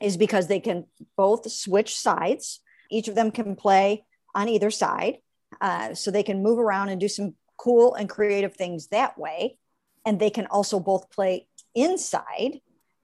is 0.01 0.17
because 0.17 0.47
they 0.47 0.61
can 0.61 0.87
both 1.17 1.51
switch 1.51 1.97
sides. 1.97 2.61
Each 2.91 3.09
of 3.09 3.15
them 3.15 3.31
can 3.31 3.57
play 3.57 4.05
on 4.35 4.49
either 4.49 4.71
side. 4.71 5.19
Uh, 5.61 5.95
so 5.95 6.11
they 6.11 6.23
can 6.23 6.43
move 6.43 6.59
around 6.59 6.89
and 6.91 7.01
do 7.01 7.09
some 7.09 7.35
cool 7.57 7.95
and 7.95 8.11
creative 8.11 8.55
things 8.55 8.89
that 8.89 9.17
way. 9.17 9.57
And 10.05 10.19
they 10.19 10.29
can 10.29 10.47
also 10.47 10.81
both 10.81 11.11
play 11.11 11.47
inside 11.75 12.61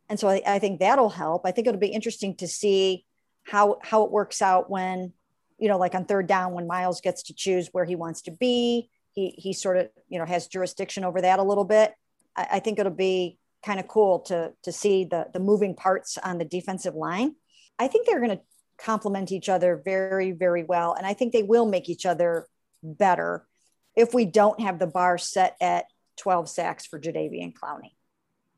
And 0.08 0.20
so 0.20 0.28
I, 0.28 0.42
I 0.46 0.58
think 0.58 0.80
that'll 0.80 1.08
help. 1.08 1.46
I 1.46 1.52
think 1.52 1.66
it'll 1.66 1.80
be 1.80 1.88
interesting 1.88 2.36
to 2.36 2.46
see 2.46 3.06
how 3.44 3.78
how 3.82 4.04
it 4.04 4.10
works 4.10 4.42
out 4.42 4.70
when, 4.70 5.12
you 5.58 5.68
know, 5.68 5.78
like 5.78 5.94
on 5.94 6.04
third 6.04 6.26
down 6.26 6.52
when 6.52 6.66
Myles 6.66 7.00
gets 7.00 7.24
to 7.24 7.34
choose 7.34 7.68
where 7.72 7.84
he 7.84 7.96
wants 7.96 8.22
to 8.22 8.30
be. 8.30 8.90
He 9.12 9.30
he 9.36 9.52
sort 9.52 9.76
of, 9.76 9.88
you 10.08 10.18
know, 10.18 10.24
has 10.24 10.46
jurisdiction 10.46 11.04
over 11.04 11.20
that 11.20 11.38
a 11.38 11.42
little 11.42 11.64
bit. 11.64 11.94
I, 12.36 12.46
I 12.52 12.58
think 12.60 12.78
it'll 12.78 12.92
be 12.92 13.38
kind 13.64 13.78
of 13.80 13.88
cool 13.88 14.20
to 14.20 14.52
to 14.62 14.72
see 14.72 15.04
the 15.04 15.26
the 15.32 15.40
moving 15.40 15.74
parts 15.74 16.18
on 16.18 16.38
the 16.38 16.44
defensive 16.44 16.94
line. 16.94 17.34
I 17.78 17.88
think 17.88 18.06
they're 18.06 18.20
going 18.20 18.36
to 18.36 18.42
complement 18.78 19.32
each 19.32 19.48
other 19.48 19.80
very 19.84 20.32
very 20.32 20.64
well, 20.64 20.94
and 20.94 21.06
I 21.06 21.14
think 21.14 21.32
they 21.32 21.42
will 21.42 21.66
make 21.66 21.88
each 21.88 22.06
other 22.06 22.46
better 22.82 23.46
if 23.94 24.14
we 24.14 24.24
don't 24.24 24.60
have 24.60 24.78
the 24.78 24.86
bar 24.86 25.18
set 25.18 25.56
at 25.60 25.86
12 26.18 26.48
sacks 26.48 26.86
for 26.86 26.98
Jadeveon 26.98 27.52
Clowney. 27.54 27.92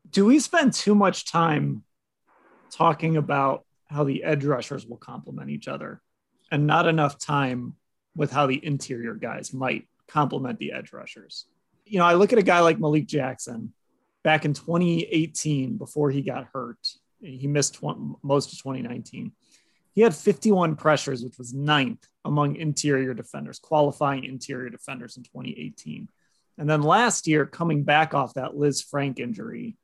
Do 0.09 0.25
we 0.25 0.39
spend 0.39 0.73
too 0.73 0.95
much 0.95 1.29
time 1.29 1.83
talking 2.71 3.17
about 3.17 3.64
how 3.87 4.03
the 4.03 4.23
edge 4.23 4.43
rushers 4.43 4.85
will 4.85 4.97
complement 4.97 5.49
each 5.49 5.67
other 5.67 6.01
and 6.51 6.67
not 6.67 6.87
enough 6.87 7.17
time 7.17 7.75
with 8.15 8.31
how 8.31 8.47
the 8.47 8.63
interior 8.65 9.13
guys 9.13 9.53
might 9.53 9.87
complement 10.07 10.59
the 10.59 10.71
edge 10.71 10.93
rushers? 10.93 11.45
You 11.85 11.99
know, 11.99 12.05
I 12.05 12.13
look 12.15 12.33
at 12.33 12.39
a 12.39 12.43
guy 12.43 12.61
like 12.61 12.79
Malik 12.79 13.07
Jackson 13.07 13.73
back 14.23 14.45
in 14.45 14.53
2018 14.53 15.77
before 15.77 16.09
he 16.09 16.21
got 16.21 16.47
hurt. 16.51 16.79
He 17.21 17.47
missed 17.47 17.75
tw- 17.75 18.17
most 18.23 18.51
of 18.53 18.57
2019. 18.59 19.31
He 19.93 20.01
had 20.01 20.13
51 20.13 20.75
pressures, 20.75 21.23
which 21.23 21.37
was 21.37 21.53
ninth 21.53 22.05
among 22.25 22.57
interior 22.57 23.13
defenders, 23.13 23.59
qualifying 23.59 24.25
interior 24.25 24.69
defenders 24.69 25.15
in 25.15 25.23
2018. 25.23 26.09
And 26.57 26.69
then 26.69 26.81
last 26.81 27.27
year, 27.27 27.45
coming 27.45 27.83
back 27.83 28.13
off 28.13 28.33
that 28.33 28.51
Lisfranc 28.51 29.19
injury, 29.19 29.77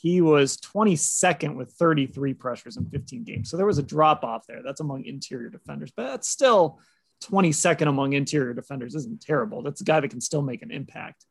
he 0.00 0.22
was 0.22 0.56
22nd 0.58 1.56
with 1.56 1.72
33 1.72 2.32
pressures 2.32 2.78
in 2.78 2.86
15 2.86 3.22
games. 3.22 3.50
So 3.50 3.58
there 3.58 3.66
was 3.66 3.76
a 3.76 3.82
drop 3.82 4.24
off 4.24 4.46
there. 4.46 4.62
That's 4.64 4.80
among 4.80 5.04
interior 5.04 5.50
defenders, 5.50 5.92
but 5.94 6.06
that's 6.06 6.28
still 6.28 6.80
22nd 7.24 7.86
among 7.86 8.14
interior 8.14 8.54
defenders 8.54 8.94
isn't 8.94 9.20
terrible. 9.20 9.62
That's 9.62 9.82
a 9.82 9.84
guy 9.84 10.00
that 10.00 10.08
can 10.08 10.22
still 10.22 10.40
make 10.40 10.62
an 10.62 10.70
impact. 10.70 11.26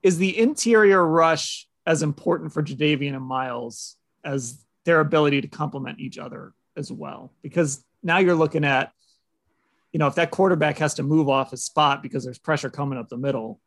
Is 0.00 0.16
the 0.16 0.38
interior 0.38 1.04
rush 1.04 1.66
as 1.84 2.04
important 2.04 2.52
for 2.52 2.62
Jadeveon 2.62 3.16
and 3.16 3.24
Miles 3.24 3.96
as 4.24 4.64
their 4.84 5.00
ability 5.00 5.40
to 5.40 5.48
complement 5.48 5.98
each 5.98 6.18
other 6.18 6.52
as 6.76 6.92
well? 6.92 7.32
Because 7.42 7.84
now 8.00 8.18
you're 8.18 8.36
looking 8.36 8.64
at, 8.64 8.92
you 9.92 9.98
know, 9.98 10.06
if 10.06 10.14
that 10.14 10.30
quarterback 10.30 10.78
has 10.78 10.94
to 10.94 11.02
move 11.02 11.28
off 11.28 11.50
his 11.50 11.64
spot 11.64 12.00
because 12.00 12.24
there's 12.24 12.38
pressure 12.38 12.70
coming 12.70 12.96
up 12.96 13.08
the 13.08 13.16
middle, 13.16 13.60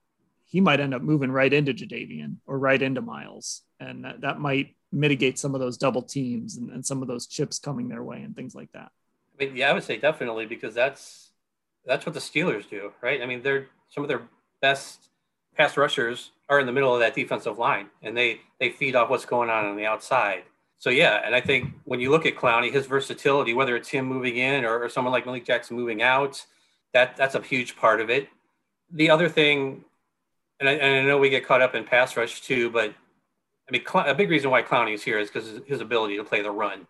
he 0.45 0.61
might 0.61 0.79
end 0.79 0.93
up 0.93 1.01
moving 1.01 1.31
right 1.31 1.51
into 1.51 1.73
Jadeveon 1.73 2.37
or 2.45 2.57
right 2.57 2.81
into 2.81 3.01
Myles. 3.01 3.64
And 3.79 4.05
that, 4.05 4.21
that 4.21 4.39
might 4.39 4.75
mitigate 4.91 5.37
some 5.37 5.53
of 5.53 5.61
those 5.61 5.77
double 5.77 6.01
teams 6.01 6.57
and, 6.57 6.69
and 6.71 6.85
some 6.85 7.01
of 7.01 7.07
those 7.07 7.27
chips 7.27 7.59
coming 7.59 7.89
their 7.89 8.03
way 8.03 8.21
and 8.21 8.35
things 8.35 8.55
like 8.55 8.71
that. 8.71 8.91
I 9.39 9.45
mean, 9.45 9.55
yeah, 9.55 9.69
I 9.69 9.73
would 9.73 9.83
say 9.83 9.97
definitely 9.97 10.45
because 10.45 10.73
that's 10.73 11.31
that's 11.85 12.05
what 12.05 12.13
the 12.13 12.19
Steelers 12.21 12.67
do, 12.69 12.93
right? 13.01 13.21
I 13.21 13.25
mean, 13.25 13.43
they're 13.43 13.67
some 13.89 14.03
of 14.03 14.07
their 14.07 14.21
best 14.61 15.09
pass 15.55 15.77
rushers 15.77 16.31
are 16.49 16.59
in 16.59 16.65
the 16.65 16.71
middle 16.71 16.93
of 16.93 16.99
that 16.99 17.13
defensive 17.13 17.57
line, 17.57 17.87
and 18.01 18.15
they 18.15 18.41
they 18.59 18.69
feed 18.69 18.95
off 18.95 19.09
what's 19.09 19.25
going 19.25 19.49
on 19.49 19.65
on 19.65 19.75
the 19.75 19.85
outside. 19.85 20.43
So 20.77 20.89
yeah, 20.89 21.21
and 21.25 21.33
I 21.35 21.41
think 21.41 21.73
when 21.85 21.99
you 21.99 22.11
look 22.11 22.25
at 22.25 22.35
Clowney, 22.35 22.71
his 22.71 22.85
versatility, 22.85 23.53
whether 23.53 23.75
it's 23.75 23.89
him 23.89 24.05
moving 24.05 24.37
in 24.37 24.65
or, 24.65 24.83
or 24.83 24.89
someone 24.89 25.11
like 25.11 25.25
Malik 25.25 25.45
Jackson 25.45 25.75
moving 25.75 26.01
out, 26.01 26.45
that 26.93 27.15
that's 27.17 27.35
a 27.35 27.41
huge 27.41 27.75
part 27.75 28.01
of 28.01 28.09
it. 28.09 28.29
The 28.91 29.09
other 29.09 29.29
thing, 29.29 29.83
and 30.59 30.69
I, 30.69 30.73
and 30.73 31.05
I 31.05 31.09
know 31.09 31.17
we 31.17 31.29
get 31.29 31.45
caught 31.45 31.61
up 31.61 31.75
in 31.75 31.83
pass 31.83 32.15
rush 32.15 32.41
too, 32.41 32.69
but 32.69 32.93
I 33.67 33.71
mean, 33.71 33.83
a 33.93 34.13
big 34.13 34.29
reason 34.29 34.51
why 34.51 34.61
Clowney 34.61 34.93
is 34.93 35.03
here 35.03 35.17
is 35.17 35.29
because 35.29 35.61
his 35.65 35.81
ability 35.81 36.17
to 36.17 36.23
play 36.23 36.41
the 36.41 36.51
run. 36.51 36.87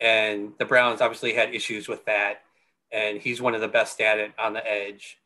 And 0.00 0.52
the 0.58 0.64
Browns 0.64 1.00
obviously 1.00 1.32
had 1.32 1.54
issues 1.54 1.86
with 1.86 2.04
that, 2.06 2.42
and 2.90 3.18
he's 3.18 3.40
one 3.40 3.54
of 3.54 3.60
the 3.60 3.68
best 3.68 4.00
at 4.00 4.18
it 4.18 4.32
on 4.36 4.52
the 4.52 4.68
edge. 4.68 5.18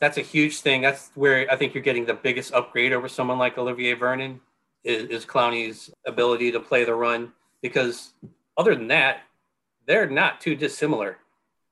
That's 0.00 0.18
a 0.18 0.22
huge 0.22 0.58
thing. 0.58 0.82
That's 0.82 1.10
where 1.14 1.48
I 1.50 1.56
think 1.56 1.72
you're 1.72 1.84
getting 1.84 2.04
the 2.04 2.14
biggest 2.14 2.52
upgrade 2.52 2.92
over 2.92 3.08
someone 3.08 3.38
like 3.38 3.56
Olivier 3.56 3.94
Vernon 3.94 4.40
is, 4.82 5.04
is 5.04 5.24
Clowney's 5.24 5.90
ability 6.04 6.50
to 6.50 6.60
play 6.60 6.84
the 6.84 6.94
run. 6.94 7.32
Because 7.62 8.12
other 8.56 8.74
than 8.74 8.88
that, 8.88 9.20
they're 9.86 10.10
not 10.10 10.40
too 10.40 10.56
dissimilar. 10.56 11.18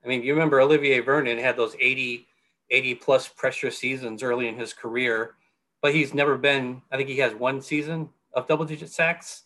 I 0.03 0.07
mean, 0.07 0.23
you 0.23 0.33
remember 0.33 0.61
Olivier 0.61 1.01
Vernon 1.01 1.37
had 1.37 1.57
those 1.57 1.75
80, 1.79 2.25
80 2.69 2.95
plus 2.95 3.27
pressure 3.27 3.71
seasons 3.71 4.23
early 4.23 4.47
in 4.47 4.57
his 4.57 4.73
career, 4.73 5.35
but 5.81 5.93
he's 5.93 6.13
never 6.13 6.37
been, 6.37 6.81
I 6.91 6.97
think 6.97 7.09
he 7.09 7.17
has 7.17 7.33
one 7.33 7.61
season 7.61 8.09
of 8.33 8.47
double 8.47 8.65
digit 8.65 8.89
sacks. 8.89 9.43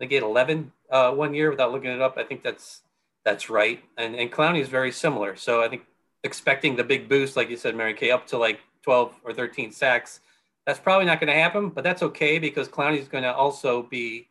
He 0.00 0.14
had 0.14 0.24
11 0.24 0.72
uh, 0.90 1.12
one 1.12 1.34
year 1.34 1.50
without 1.50 1.72
looking 1.72 1.90
it 1.90 2.00
up. 2.00 2.18
I 2.18 2.24
think 2.24 2.42
that's 2.42 2.82
that's 3.24 3.48
right. 3.48 3.82
And 3.96 4.14
and 4.14 4.30
Clowney 4.30 4.60
is 4.60 4.68
very 4.68 4.92
similar. 4.92 5.36
So 5.36 5.62
I 5.62 5.68
think 5.68 5.82
expecting 6.24 6.76
the 6.76 6.84
big 6.84 7.08
boost, 7.08 7.36
like 7.36 7.48
you 7.48 7.56
said, 7.56 7.76
Mary 7.76 7.94
Kay, 7.94 8.10
up 8.10 8.26
to 8.28 8.38
like 8.38 8.60
12 8.82 9.14
or 9.24 9.32
13 9.32 9.72
sacks 9.72 10.20
that's 10.66 10.80
probably 10.80 11.06
not 11.06 11.20
going 11.20 11.32
to 11.32 11.38
happen, 11.38 11.68
but 11.68 11.84
that's 11.84 12.02
okay 12.02 12.38
because 12.38 12.68
Clowney 12.68 12.98
is 12.98 13.08
going 13.08 13.24
to 13.24 13.34
also 13.34 13.82
be 13.82 14.28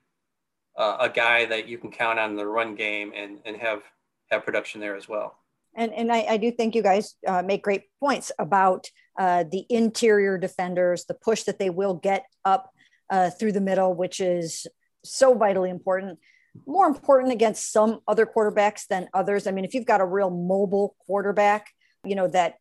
uh, 0.76 0.98
a 1.02 1.10
guy 1.10 1.46
that 1.46 1.68
you 1.68 1.78
can 1.78 1.92
count 1.92 2.18
on 2.18 2.32
in 2.32 2.36
the 2.36 2.46
run 2.46 2.76
game 2.76 3.14
and, 3.16 3.40
and 3.46 3.58
have 3.58 3.84
have 4.32 4.44
production 4.44 4.82
there 4.82 4.96
as 4.96 5.08
well. 5.08 5.38
And, 5.76 5.94
and 5.94 6.12
I, 6.12 6.22
I 6.22 6.38
do 6.38 6.52
think 6.52 6.76
you 6.76 6.82
guys 6.82 7.16
uh, 7.28 7.44
make 7.44 7.64
great 7.64 7.84
points 8.00 8.32
about 8.40 8.90
uh, 9.18 9.44
the 9.52 9.66
interior 9.70 10.38
defenders, 10.38 11.06
the 11.06 11.14
push 11.14 11.44
that 11.44 11.60
they 11.60 11.70
will 11.70 11.96
get 11.96 12.26
up 12.46 12.73
uh, 13.10 13.30
through 13.30 13.52
the 13.52 13.62
middle, 13.62 13.94
which 13.94 14.20
is 14.20 14.68
so 15.04 15.34
vitally 15.34 15.70
important. 15.70 16.20
More 16.68 16.86
important 16.86 17.34
against 17.34 17.72
some 17.72 18.02
other 18.08 18.26
quarterbacks 18.26 18.88
than 18.88 19.10
others. 19.13 19.48
I 19.48 19.52
mean, 19.52 19.66
if 19.66 19.74
you've 19.74 19.86
got 19.86 20.02
a 20.02 20.06
real 20.06 20.30
mobile 20.30 20.96
quarterback, 21.06 21.70
you 22.06 22.16
know, 22.16 22.28
that 22.28 22.58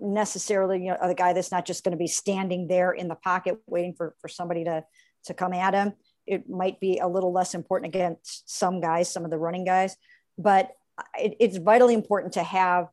necessarily 0.00 0.84
you 0.84 0.90
know 0.90 0.98
the 1.06 1.14
guy 1.14 1.32
that's 1.32 1.52
not 1.52 1.64
just 1.64 1.84
going 1.84 1.92
to 1.92 1.98
be 1.98 2.06
standing 2.06 2.66
there 2.66 2.92
in 2.92 3.08
the 3.08 3.14
pocket 3.14 3.58
waiting 3.66 3.94
for 3.94 4.14
for 4.20 4.28
somebody 4.28 4.64
to 4.64 4.84
to 5.24 5.34
come 5.34 5.52
at 5.52 5.72
him 5.72 5.92
it 6.26 6.48
might 6.48 6.80
be 6.80 6.98
a 6.98 7.06
little 7.06 7.32
less 7.32 7.54
important 7.54 7.94
against 7.94 8.50
some 8.50 8.80
guys 8.80 9.10
some 9.10 9.24
of 9.24 9.30
the 9.30 9.38
running 9.38 9.64
guys 9.64 9.96
but 10.36 10.72
it, 11.18 11.36
it's 11.40 11.56
vitally 11.58 11.94
important 11.94 12.32
to 12.32 12.42
have 12.42 12.88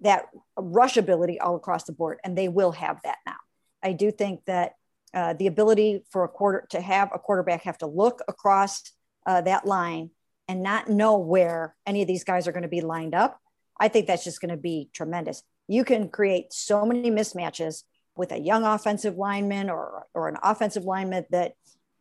that 0.00 0.26
rush 0.56 0.96
ability 0.96 1.40
all 1.40 1.56
across 1.56 1.84
the 1.84 1.92
board 1.92 2.18
and 2.24 2.36
they 2.36 2.48
will 2.48 2.72
have 2.72 3.00
that 3.02 3.18
now 3.26 3.36
i 3.82 3.92
do 3.92 4.10
think 4.10 4.44
that 4.44 4.72
uh, 5.14 5.32
the 5.34 5.46
ability 5.46 6.04
for 6.10 6.24
a 6.24 6.28
quarter 6.28 6.66
to 6.70 6.80
have 6.80 7.10
a 7.14 7.18
quarterback 7.18 7.62
have 7.62 7.78
to 7.78 7.86
look 7.86 8.22
across 8.28 8.82
uh, 9.26 9.40
that 9.40 9.66
line 9.66 10.10
and 10.48 10.62
not 10.62 10.88
know 10.88 11.18
where 11.18 11.74
any 11.86 12.02
of 12.02 12.08
these 12.08 12.24
guys 12.24 12.46
are 12.46 12.52
going 12.52 12.62
to 12.62 12.68
be 12.68 12.80
lined 12.80 13.14
up 13.14 13.40
i 13.80 13.88
think 13.88 14.06
that's 14.06 14.24
just 14.24 14.40
going 14.40 14.50
to 14.50 14.56
be 14.56 14.88
tremendous 14.92 15.42
you 15.68 15.84
can 15.84 16.08
create 16.08 16.52
so 16.52 16.84
many 16.84 17.10
mismatches 17.10 17.82
with 18.16 18.32
a 18.32 18.38
young 18.38 18.64
offensive 18.64 19.16
lineman 19.16 19.70
or, 19.70 20.06
or 20.12 20.28
an 20.28 20.36
offensive 20.42 20.84
lineman 20.84 21.24
that 21.30 21.52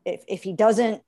if, 0.04 0.24
if 0.28 0.44
he 0.44 0.52
doesn't 0.52 1.04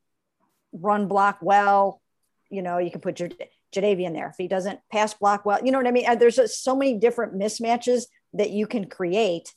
run 0.71 1.07
block 1.07 1.39
well, 1.41 2.01
you 2.49 2.61
know, 2.61 2.77
you 2.77 2.91
can 2.91 3.01
put 3.01 3.19
your 3.19 3.29
Jadeveon 3.73 4.13
there. 4.13 4.29
If 4.29 4.35
he 4.37 4.47
doesn't 4.47 4.79
pass 4.91 5.13
block 5.13 5.45
well, 5.45 5.59
you 5.63 5.71
know 5.71 5.79
what 5.79 5.87
I 5.87 5.91
mean? 5.91 6.05
There's 6.19 6.35
just 6.35 6.63
so 6.63 6.75
many 6.75 6.97
different 6.97 7.33
mismatches 7.33 8.03
that 8.33 8.51
you 8.51 8.67
can 8.67 8.85
create. 8.87 9.53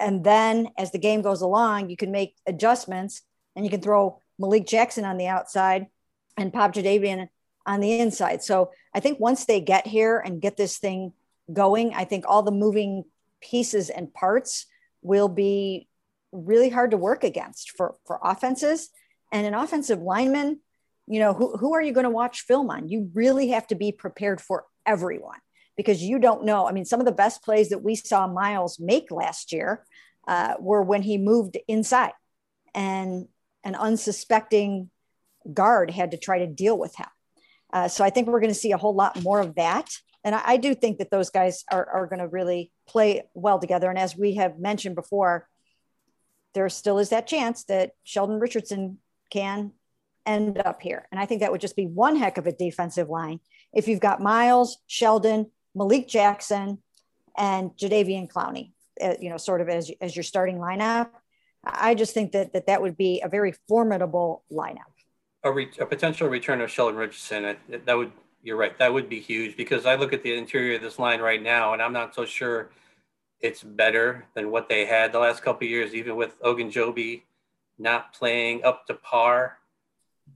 And 0.00 0.24
then 0.24 0.68
as 0.78 0.92
the 0.92 0.98
game 0.98 1.22
goes 1.22 1.40
along, 1.40 1.90
you 1.90 1.96
can 1.96 2.12
make 2.12 2.34
adjustments 2.46 3.22
and 3.56 3.64
you 3.64 3.70
can 3.70 3.80
throw 3.80 4.20
Malik 4.38 4.66
Jackson 4.66 5.04
on 5.04 5.16
the 5.16 5.26
outside 5.26 5.86
and 6.36 6.52
pop 6.52 6.72
Jadeveon 6.72 7.28
on 7.66 7.80
the 7.80 7.98
inside. 7.98 8.42
So 8.42 8.70
I 8.94 9.00
think 9.00 9.18
once 9.18 9.44
they 9.44 9.60
get 9.60 9.86
here 9.86 10.18
and 10.18 10.40
get 10.40 10.56
this 10.56 10.78
thing 10.78 11.12
going. 11.52 11.94
I 11.94 12.04
think 12.04 12.24
all 12.26 12.42
the 12.42 12.50
moving 12.50 13.04
pieces 13.40 13.90
and 13.90 14.12
parts 14.12 14.66
will 15.02 15.28
be 15.28 15.88
really 16.32 16.68
hard 16.68 16.90
to 16.90 16.96
work 16.96 17.24
against 17.24 17.72
for, 17.72 17.94
for 18.06 18.20
offenses. 18.22 18.90
And 19.32 19.46
an 19.46 19.54
offensive 19.54 20.00
lineman, 20.00 20.60
you 21.06 21.20
know, 21.20 21.32
who, 21.32 21.56
who 21.56 21.74
are 21.74 21.82
you 21.82 21.92
going 21.92 22.04
to 22.04 22.10
watch 22.10 22.42
film 22.42 22.70
on? 22.70 22.88
You 22.88 23.10
really 23.14 23.48
have 23.48 23.66
to 23.68 23.74
be 23.74 23.92
prepared 23.92 24.40
for 24.40 24.64
everyone 24.86 25.38
because 25.76 26.02
you 26.02 26.18
don't 26.18 26.44
know. 26.44 26.66
I 26.66 26.72
mean, 26.72 26.84
some 26.84 27.00
of 27.00 27.06
the 27.06 27.12
best 27.12 27.42
plays 27.42 27.68
that 27.70 27.82
we 27.82 27.94
saw 27.94 28.26
Myles 28.26 28.78
make 28.80 29.10
last 29.10 29.52
year 29.52 29.84
uh, 30.28 30.54
were 30.60 30.82
when 30.82 31.02
he 31.02 31.18
moved 31.18 31.58
inside 31.66 32.12
and 32.74 33.26
an 33.64 33.74
unsuspecting 33.74 34.90
guard 35.52 35.90
had 35.90 36.12
to 36.12 36.16
try 36.16 36.38
to 36.38 36.46
deal 36.46 36.78
with 36.78 36.94
him. 36.94 37.08
Uh, 37.72 37.88
so 37.88 38.04
I 38.04 38.10
think 38.10 38.28
we're 38.28 38.40
going 38.40 38.52
to 38.52 38.54
see 38.54 38.72
a 38.72 38.78
whole 38.78 38.94
lot 38.94 39.20
more 39.22 39.40
of 39.40 39.56
that 39.56 39.90
and 40.24 40.34
I, 40.34 40.42
I 40.44 40.56
do 40.56 40.74
think 40.74 40.98
that 40.98 41.10
those 41.10 41.30
guys 41.30 41.64
are, 41.70 41.88
are 41.88 42.06
going 42.06 42.18
to 42.20 42.28
really 42.28 42.70
play 42.86 43.22
well 43.34 43.58
together. 43.58 43.88
And 43.88 43.98
as 43.98 44.16
we 44.16 44.34
have 44.34 44.58
mentioned 44.58 44.94
before, 44.94 45.48
there 46.54 46.68
still 46.68 46.98
is 46.98 47.10
that 47.10 47.26
chance 47.26 47.64
that 47.64 47.92
Sheldon 48.04 48.38
Richardson 48.38 48.98
can 49.30 49.72
end 50.26 50.58
up 50.58 50.82
here. 50.82 51.06
And 51.10 51.20
I 51.20 51.26
think 51.26 51.40
that 51.40 51.52
would 51.52 51.60
just 51.60 51.76
be 51.76 51.86
one 51.86 52.16
heck 52.16 52.38
of 52.38 52.46
a 52.46 52.52
defensive 52.52 53.08
line. 53.08 53.40
If 53.72 53.88
you've 53.88 54.00
got 54.00 54.20
Myles, 54.20 54.78
Sheldon, 54.86 55.50
Malik 55.74 56.08
Jackson, 56.08 56.82
and 57.36 57.70
Jadeveon 57.70 58.28
Clowney, 58.28 58.72
you 59.20 59.30
know, 59.30 59.36
sort 59.36 59.60
of 59.60 59.68
as, 59.68 59.90
as 60.00 60.16
your 60.16 60.22
starting 60.22 60.58
lineup, 60.58 61.10
I 61.64 61.94
just 61.94 62.14
think 62.14 62.32
that, 62.32 62.52
that 62.52 62.66
that 62.66 62.80
would 62.82 62.96
be 62.96 63.20
a 63.20 63.28
very 63.28 63.54
formidable 63.68 64.44
lineup. 64.52 64.92
a, 65.44 65.52
re- 65.52 65.70
a 65.80 65.86
potential 65.86 66.28
return 66.28 66.60
of 66.60 66.70
Sheldon 66.70 66.96
Richardson, 66.96 67.56
that 67.84 67.96
would 67.96 68.12
you're 68.42 68.56
right. 68.56 68.78
That 68.78 68.92
would 68.92 69.08
be 69.08 69.20
huge 69.20 69.56
because 69.56 69.84
I 69.84 69.96
look 69.96 70.12
at 70.12 70.22
the 70.22 70.34
interior 70.34 70.76
of 70.76 70.82
this 70.82 70.98
line 70.98 71.20
right 71.20 71.42
now, 71.42 71.72
and 71.72 71.82
I'm 71.82 71.92
not 71.92 72.14
so 72.14 72.24
sure 72.24 72.70
it's 73.40 73.62
better 73.62 74.26
than 74.34 74.50
what 74.50 74.68
they 74.68 74.86
had 74.86 75.12
the 75.12 75.18
last 75.18 75.42
couple 75.42 75.66
years, 75.66 75.94
even 75.94 76.16
with 76.16 76.40
Ogunjobi 76.42 77.22
not 77.78 78.12
playing 78.12 78.64
up 78.64 78.86
to 78.86 78.94
par, 78.94 79.58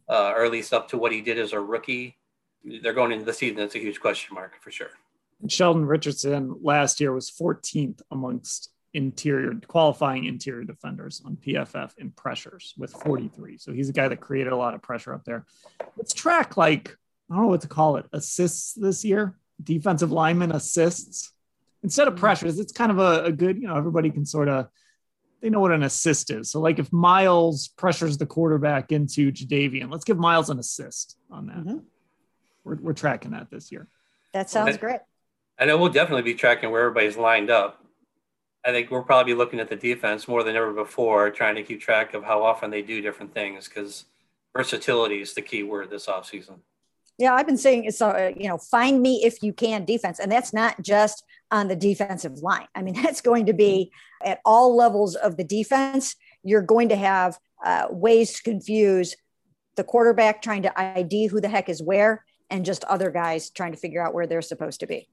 uh, 0.09 0.33
or 0.37 0.44
at 0.44 0.53
least 0.53 0.72
up 0.72 0.88
to 0.88 0.98
what 0.98 1.12
he 1.12 1.20
did 1.20 1.38
as 1.38 1.53
a 1.53 1.61
rookie. 1.61 2.16
They're 2.64 2.92
going 2.92 3.12
into 3.12 3.25
the 3.25 3.33
season. 3.33 3.57
That's 3.57 3.75
a 3.75 3.81
huge 3.81 4.01
question 4.01 4.35
mark 4.35 4.61
for 4.61 4.70
sure. 4.70 4.90
Sheldon 5.48 5.85
Richardson 5.87 6.57
last 6.62 7.00
year 7.00 7.12
was 7.12 7.31
14th 7.31 8.00
amongst 8.11 8.70
interior 8.94 9.55
qualifying 9.66 10.26
interior 10.26 10.64
defenders 10.64 11.22
on 11.24 11.37
PFF 11.37 11.92
in 11.98 12.11
pressures 12.11 12.74
with 12.76 12.92
43. 12.92 13.59
So 13.59 13.72
he's 13.72 13.88
a 13.88 13.92
guy 13.92 14.09
that 14.09 14.20
created 14.20 14.52
a 14.52 14.57
lot 14.57 14.74
of 14.74 14.83
pressure 14.83 15.14
up 15.14 15.24
there. 15.24 15.46
Let's 15.96 16.12
track 16.12 16.57
like 16.57 16.96
I 17.31 17.35
don't 17.35 17.44
know 17.44 17.48
what 17.48 17.62
to 17.62 17.68
call 17.68 17.96
it 17.96 18.07
assists 18.12 18.74
this 18.74 19.05
year. 19.05 19.38
Defensive 19.62 20.12
lineman 20.12 20.52
assists 20.52 21.33
instead 21.83 22.07
of 22.07 22.14
mm-hmm. 22.14 22.20
pressures. 22.20 22.59
It's 22.59 22.72
kind 22.72 22.90
of 22.90 22.98
a, 22.98 23.24
a 23.24 23.33
good 23.33 23.57
you 23.57 23.66
know 23.66 23.76
everybody 23.76 24.11
can 24.11 24.26
sort 24.26 24.48
of 24.48 24.68
they 25.40 25.50
know 25.50 25.61
what 25.61 25.72
an 25.72 25.83
assist 25.83 26.31
is. 26.31 26.50
So 26.50 26.61
like 26.61 26.78
if 26.78 26.92
Myles 26.92 27.68
pressures 27.68 28.18
the 28.18 28.26
quarterback 28.26 28.92
into 28.92 29.33
Jadeveon, 29.33 29.90
let's 29.90 30.05
give 30.05 30.18
Myles 30.18 30.50
an 30.50 30.59
assist 30.59 31.16
on 31.31 31.46
that. 31.46 31.57
Mm-hmm. 31.57 31.78
We're, 32.64 32.76
we're 32.76 32.92
tracking 32.92 33.33
that 33.33 33.50
this 33.50 33.72
year. 33.72 33.88
That 34.33 34.48
sounds 34.50 34.76
great. 34.76 35.00
I 35.58 35.64
know 35.64 35.76
we'll 35.76 35.92
definitely 35.92 36.22
be 36.22 36.34
tracking 36.34 36.70
where 36.70 36.82
everybody's 36.82 37.16
lined 37.16 37.50
up. 37.50 37.84
I 38.64 38.70
think 38.70 38.90
we'll 38.90 39.02
probably 39.02 39.32
be 39.32 39.36
looking 39.36 39.60
at 39.60 39.68
the 39.68 39.76
defense 39.76 40.28
more 40.28 40.44
than 40.44 40.56
ever 40.56 40.72
before, 40.72 41.30
trying 41.30 41.56
to 41.56 41.62
keep 41.62 41.80
track 41.80 42.14
of 42.14 42.22
how 42.22 42.44
often 42.44 42.70
they 42.70 42.82
do 42.82 43.00
different 43.00 43.34
things 43.34 43.68
because 43.68 44.04
versatility 44.56 45.20
is 45.20 45.34
the 45.34 45.42
key 45.42 45.62
word 45.62 45.90
this 45.90 46.06
offseason. 46.06 46.58
Yeah, 47.18 47.34
I've 47.34 47.46
been 47.46 47.58
saying 47.58 47.84
it's 47.84 48.00
uh, 48.00 48.32
you 48.36 48.48
know 48.48 48.58
find 48.58 49.02
me 49.02 49.22
if 49.24 49.42
you 49.42 49.52
can 49.52 49.84
defense, 49.84 50.18
and 50.18 50.30
that's 50.30 50.52
not 50.52 50.80
just 50.82 51.24
on 51.50 51.68
the 51.68 51.76
defensive 51.76 52.38
line. 52.38 52.66
I 52.74 52.82
mean, 52.82 52.94
that's 53.02 53.20
going 53.20 53.46
to 53.46 53.52
be 53.52 53.92
at 54.24 54.40
all 54.44 54.76
levels 54.76 55.16
of 55.16 55.36
the 55.36 55.44
defense. 55.44 56.16
You're 56.42 56.62
going 56.62 56.88
to 56.88 56.96
have 56.96 57.38
uh, 57.64 57.86
ways 57.90 58.32
to 58.34 58.42
confuse 58.42 59.16
the 59.76 59.84
quarterback 59.84 60.42
trying 60.42 60.62
to 60.62 60.80
ID 60.80 61.26
who 61.26 61.40
the 61.40 61.48
heck 61.48 61.68
is 61.68 61.82
where, 61.82 62.24
and 62.50 62.64
just 62.64 62.84
other 62.84 63.10
guys 63.10 63.50
trying 63.50 63.72
to 63.72 63.78
figure 63.78 64.04
out 64.04 64.14
where 64.14 64.26
they're 64.26 64.42
supposed 64.42 64.80
to 64.80 64.86
be. 64.86 65.08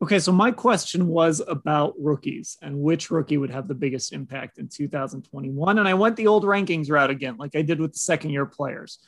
Okay, 0.00 0.20
so 0.20 0.30
my 0.30 0.52
question 0.52 1.08
was 1.08 1.42
about 1.48 1.94
rookies 1.98 2.56
and 2.62 2.80
which 2.80 3.10
rookie 3.10 3.36
would 3.36 3.50
have 3.50 3.66
the 3.66 3.74
biggest 3.74 4.12
impact 4.12 4.58
in 4.58 4.68
2021. 4.68 5.78
And 5.78 5.88
I 5.88 5.94
went 5.94 6.14
the 6.14 6.28
old 6.28 6.44
rankings 6.44 6.88
route 6.88 7.10
again, 7.10 7.36
like 7.36 7.56
I 7.56 7.62
did 7.62 7.80
with 7.80 7.94
the 7.94 7.98
second 7.98 8.30
year 8.30 8.46
players. 8.46 9.00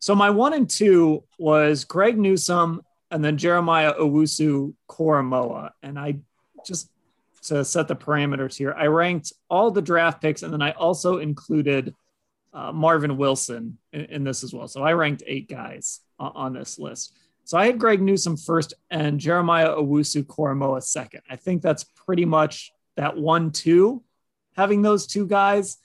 So 0.00 0.16
my 0.16 0.30
one 0.30 0.52
and 0.52 0.68
two 0.68 1.22
was 1.38 1.84
Greg 1.84 2.18
Newsome 2.18 2.82
and 3.12 3.24
then 3.24 3.36
Jeremiah 3.36 3.94
Owusu 3.94 4.74
Koramoah. 4.88 5.70
And 5.82 5.96
I 5.96 6.18
just 6.66 6.90
to 7.44 7.64
set 7.64 7.86
the 7.86 7.94
parameters 7.94 8.56
here, 8.56 8.74
I 8.76 8.86
ranked 8.86 9.32
all 9.48 9.70
the 9.70 9.80
draft 9.80 10.20
picks 10.20 10.42
and 10.42 10.52
then 10.52 10.62
I 10.62 10.72
also 10.72 11.18
included 11.18 11.94
uh, 12.52 12.72
Marvin 12.72 13.16
Wilson 13.16 13.78
in, 13.92 14.04
in, 14.06 14.24
this 14.24 14.42
as 14.42 14.52
well. 14.52 14.66
So 14.66 14.82
I 14.82 14.94
ranked 14.94 15.22
eight 15.26 15.48
guys 15.48 16.00
on 16.18 16.52
this 16.54 16.78
list. 16.78 17.16
So 17.46 17.56
I 17.56 17.66
had 17.66 17.78
Greg 17.78 18.02
Newsome 18.02 18.36
first 18.36 18.74
and 18.90 19.20
Jeremiah 19.20 19.68
Owusu 19.68 20.24
Koramoah 20.24 20.82
second. 20.82 21.20
I 21.30 21.36
think 21.36 21.62
that's 21.62 21.84
pretty 21.84 22.24
much 22.24 22.72
that 22.96 23.16
one, 23.16 23.52
two, 23.52 24.02
having 24.56 24.82
those 24.82 25.06
two 25.06 25.28
guys. 25.28 25.76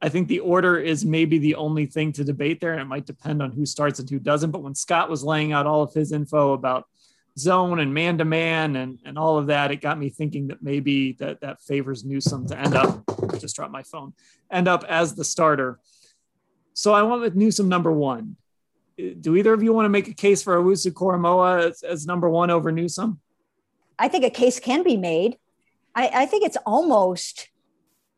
I 0.00 0.10
think 0.10 0.28
the 0.28 0.38
order 0.38 0.78
is 0.78 1.04
maybe 1.04 1.38
the 1.38 1.56
only 1.56 1.86
thing 1.86 2.12
to 2.12 2.24
debate 2.24 2.60
there, 2.60 2.70
and 2.70 2.80
it 2.80 2.84
might 2.84 3.04
depend 3.04 3.42
on 3.42 3.50
who 3.50 3.66
starts 3.66 3.98
and 3.98 4.08
who 4.08 4.20
doesn't. 4.20 4.52
But 4.52 4.62
when 4.62 4.76
Scott 4.76 5.10
was 5.10 5.24
laying 5.24 5.52
out 5.52 5.66
all 5.66 5.82
of 5.82 5.92
his 5.92 6.12
info 6.12 6.52
about 6.52 6.86
zone 7.36 7.80
and 7.80 7.92
man 7.92 8.18
to 8.18 8.24
man 8.24 8.76
and 8.76 9.00
and 9.04 9.18
all 9.18 9.38
of 9.38 9.48
that, 9.48 9.72
it 9.72 9.80
got 9.80 9.98
me 9.98 10.10
thinking 10.10 10.46
that 10.48 10.62
maybe 10.62 11.14
that 11.14 11.40
that 11.40 11.60
favors 11.62 12.04
Newsome 12.04 12.46
to 12.46 12.56
end 12.56 12.76
up. 12.76 13.02
Just 13.40 13.56
dropped 13.56 13.72
my 13.72 13.82
phone. 13.82 14.12
End 14.52 14.68
up 14.68 14.84
as 14.88 15.16
the 15.16 15.24
starter. 15.24 15.80
So 16.74 16.92
I 16.92 17.02
went 17.02 17.22
with 17.22 17.34
Newsome 17.34 17.68
number 17.68 17.90
one 17.90 18.36
do 19.20 19.36
either 19.36 19.52
of 19.52 19.62
you 19.62 19.72
want 19.72 19.86
to 19.86 19.90
make 19.90 20.08
a 20.08 20.14
case 20.14 20.42
for 20.42 20.56
Owusu 20.56 20.92
Koramoah 20.92 21.70
as, 21.70 21.82
as, 21.82 22.06
number 22.06 22.28
one 22.28 22.50
over 22.50 22.72
Newsome? 22.72 23.20
I 23.98 24.08
think 24.08 24.24
a 24.24 24.30
case 24.30 24.58
can 24.60 24.82
be 24.82 24.96
made. 24.96 25.38
I, 25.94 26.10
I, 26.12 26.26
think 26.26 26.44
it's 26.44 26.56
almost 26.66 27.48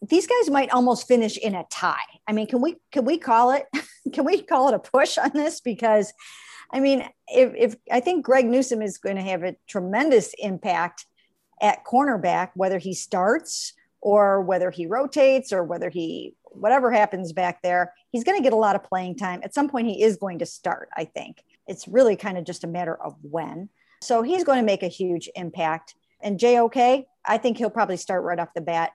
these 0.03 0.27
guys 0.27 0.51
might 0.51 0.71
almost 0.71 1.07
finish 1.07 1.37
in 1.37 1.55
a 1.55 1.65
tie. 1.71 1.97
I 2.27 2.33
mean, 2.33 2.47
can 2.47 2.61
we 2.61 2.77
can 2.91 3.05
we 3.05 3.19
call 3.19 3.53
it 3.53 3.67
can 4.13 4.25
we 4.25 4.43
call 4.43 4.69
it 4.69 4.75
a 4.75 4.79
push 4.79 5.19
on 5.19 5.31
this? 5.35 5.61
Because 5.61 6.13
I 6.73 6.81
mean, 6.81 7.09
if, 7.29 7.53
if 7.57 7.77
I 7.91 8.01
think 8.01 8.25
Greg 8.25 8.47
Newsome 8.47 8.83
is 8.83 8.99
going 8.99 9.17
to 9.17 9.23
have 9.23 9.43
a 9.43 9.57
tremendous 9.67 10.35
impact 10.39 11.07
at 11.61 11.85
cornerback, 11.85 12.51
whether 12.55 12.79
he 12.79 12.95
starts 12.95 13.75
or 14.01 14.41
whether 14.41 14.71
he 14.71 14.87
rotates 14.87 15.53
or 15.53 15.63
whether 15.65 15.91
he 15.91 16.35
whatever 16.53 16.91
happens 16.91 17.33
back 17.33 17.63
there, 17.63 17.95
he's 18.11 18.25
going 18.25 18.39
to 18.39 18.43
get 18.43 18.53
a 18.53 18.57
lot 18.57 18.77
of 18.77 18.85
playing 18.85 19.17
time. 19.17 19.41
At 19.43 19.55
some 19.55 19.69
point, 19.69 19.89
he 19.89 20.03
is 20.03 20.17
going 20.17 20.39
to 20.41 20.47
start, 20.47 20.89
I 20.97 21.05
think. 21.05 21.43
It's 21.67 21.87
really 21.87 22.17
kind 22.17 22.39
of 22.39 22.45
just 22.45 22.65
a 22.65 22.67
matter 22.67 23.01
of 23.01 23.17
when. 23.23 23.69
So 24.03 24.23
he's 24.23 24.45
going 24.45 24.59
to 24.59 24.65
make 24.65 24.83
a 24.83 24.89
huge 24.89 25.29
impact. 25.35 25.95
And 26.21 26.39
JOK, 26.39 27.05
I 27.25 27.39
think 27.39 27.59
he'll 27.59 27.71
probably 27.71 27.97
start 27.97 28.25
right 28.25 28.39
off 28.39 28.55
the 28.55 28.61
bat. 28.61 28.93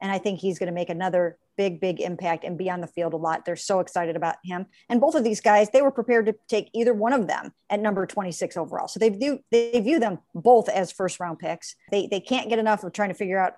And 0.00 0.12
I 0.12 0.18
think 0.18 0.38
he's 0.38 0.58
going 0.58 0.68
to 0.68 0.74
make 0.74 0.90
another 0.90 1.38
big, 1.56 1.80
big 1.80 2.00
impact 2.00 2.44
and 2.44 2.56
be 2.56 2.70
on 2.70 2.80
the 2.80 2.86
field 2.86 3.12
a 3.12 3.16
lot. 3.16 3.44
They're 3.44 3.56
so 3.56 3.80
excited 3.80 4.14
about 4.14 4.36
him. 4.44 4.66
And 4.88 5.00
both 5.00 5.16
of 5.16 5.24
these 5.24 5.40
guys, 5.40 5.70
they 5.70 5.82
were 5.82 5.90
prepared 5.90 6.26
to 6.26 6.34
take 6.48 6.70
either 6.72 6.94
one 6.94 7.12
of 7.12 7.26
them 7.26 7.52
at 7.68 7.80
number 7.80 8.06
26 8.06 8.56
overall. 8.56 8.86
So 8.86 9.00
they 9.00 9.08
view 9.08 9.40
they 9.50 9.80
view 9.80 9.98
them 9.98 10.20
both 10.34 10.68
as 10.68 10.92
first 10.92 11.18
round 11.18 11.40
picks. 11.40 11.74
They 11.90 12.06
they 12.06 12.20
can't 12.20 12.48
get 12.48 12.60
enough 12.60 12.84
of 12.84 12.92
trying 12.92 13.08
to 13.08 13.14
figure 13.14 13.38
out 13.38 13.54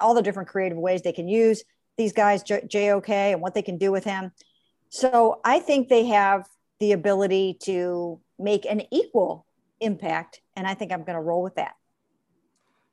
all 0.00 0.14
the 0.14 0.22
different 0.22 0.48
creative 0.48 0.78
ways 0.78 1.02
they 1.02 1.12
can 1.12 1.28
use 1.28 1.62
these 2.02 2.12
guys, 2.12 2.42
JOK, 2.42 3.08
and 3.08 3.40
what 3.40 3.54
they 3.54 3.62
can 3.62 3.78
do 3.78 3.92
with 3.92 4.04
him. 4.04 4.32
So 4.88 5.40
I 5.44 5.60
think 5.60 5.88
they 5.88 6.06
have 6.06 6.48
the 6.80 6.92
ability 6.92 7.58
to 7.62 8.20
make 8.38 8.66
an 8.66 8.82
equal 8.90 9.46
impact. 9.80 10.40
And 10.56 10.66
I 10.66 10.74
think 10.74 10.92
I'm 10.92 11.04
going 11.04 11.14
to 11.14 11.22
roll 11.22 11.42
with 11.42 11.54
that. 11.54 11.76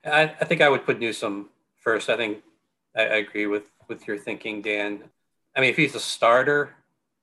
I, 0.06 0.24
I, 0.40 0.46
think 0.46 0.62
I 0.62 0.70
would 0.70 0.86
put 0.86 1.00
Newsome 1.00 1.50
first. 1.78 2.10
I 2.10 2.16
think 2.18 2.44
I, 2.96 3.02
I, 3.02 3.16
agree 3.16 3.48
with, 3.48 3.64
with 3.88 4.08
your 4.08 4.18
thinking, 4.18 4.62
Dan. 4.62 5.04
I 5.56 5.62
mean, 5.62 5.72
if 5.72 5.76
he's 5.76 5.96
a 5.96 6.00
starter, 6.00 6.76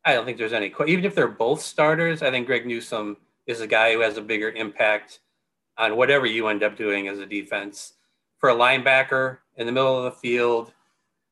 I 0.04 0.12
don't 0.12 0.24
think 0.24 0.38
there's 0.38 0.52
any, 0.52 0.74
even 0.86 1.04
if 1.04 1.14
they're 1.14 1.28
both 1.28 1.62
starters, 1.62 2.20
I 2.20 2.30
think 2.30 2.46
Greg 2.46 2.66
Newsome 2.66 3.16
is 3.46 3.60
a 3.60 3.66
guy 3.66 3.92
who 3.92 4.00
has 4.00 4.16
a 4.16 4.22
bigger 4.22 4.50
impact 4.50 5.20
on 5.78 5.96
whatever 5.96 6.26
you 6.26 6.48
end 6.48 6.62
up 6.64 6.76
doing 6.76 7.06
as 7.08 7.18
a 7.18 7.26
defense. 7.26 7.92
For 8.38 8.50
a 8.50 8.54
linebacker 8.54 9.38
in 9.56 9.66
the 9.66 9.72
middle 9.72 9.96
of 9.96 10.04
the 10.04 10.18
field, 10.20 10.72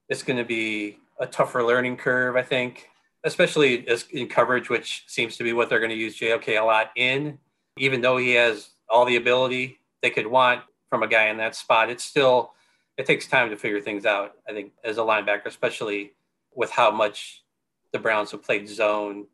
it's 0.09 0.23
going 0.23 0.37
to 0.37 0.45
be 0.45 0.99
a 1.19 1.27
tougher 1.27 1.63
learning 1.63 1.97
curve, 1.97 2.37
I 2.37 2.43
think, 2.43 2.89
especially 3.25 3.87
in 4.11 4.29
coverage, 4.29 4.69
which 4.69 5.05
seems 5.07 5.37
to 5.37 5.45
be 5.45 5.53
what 5.53 5.69
they're 5.69 5.79
going 5.79 5.91
to 5.91 5.97
use 5.97 6.17
JOK 6.17 6.49
a 6.49 6.61
lot 6.61 6.91
in. 6.97 7.39
Even 7.79 8.01
though 8.01 8.17
he 8.17 8.33
has 8.33 8.71
all 8.89 9.05
the 9.05 9.17
ability 9.17 9.79
they 10.03 10.11
could 10.11 10.27
want 10.27 10.63
from 10.91 11.03
a 11.03 11.09
guy 11.09 11.27
in 11.29 11.39
that 11.39 11.57
spot, 11.57 11.91
it's 11.91 12.05
still 12.05 12.53
it 12.97 13.07
takes 13.07 13.27
time 13.27 13.51
to 13.51 13.57
figure 13.57 13.81
things 13.81 14.07
out. 14.07 14.35
I 14.49 14.53
think 14.53 14.73
as 14.85 14.99
a 14.99 15.01
linebacker, 15.01 15.47
especially 15.47 16.13
with 16.55 16.71
how 16.71 16.91
much 16.93 17.43
the 17.93 17.99
Browns 17.99 18.31
have 18.31 18.45
played 18.45 18.69
zone 18.69 19.27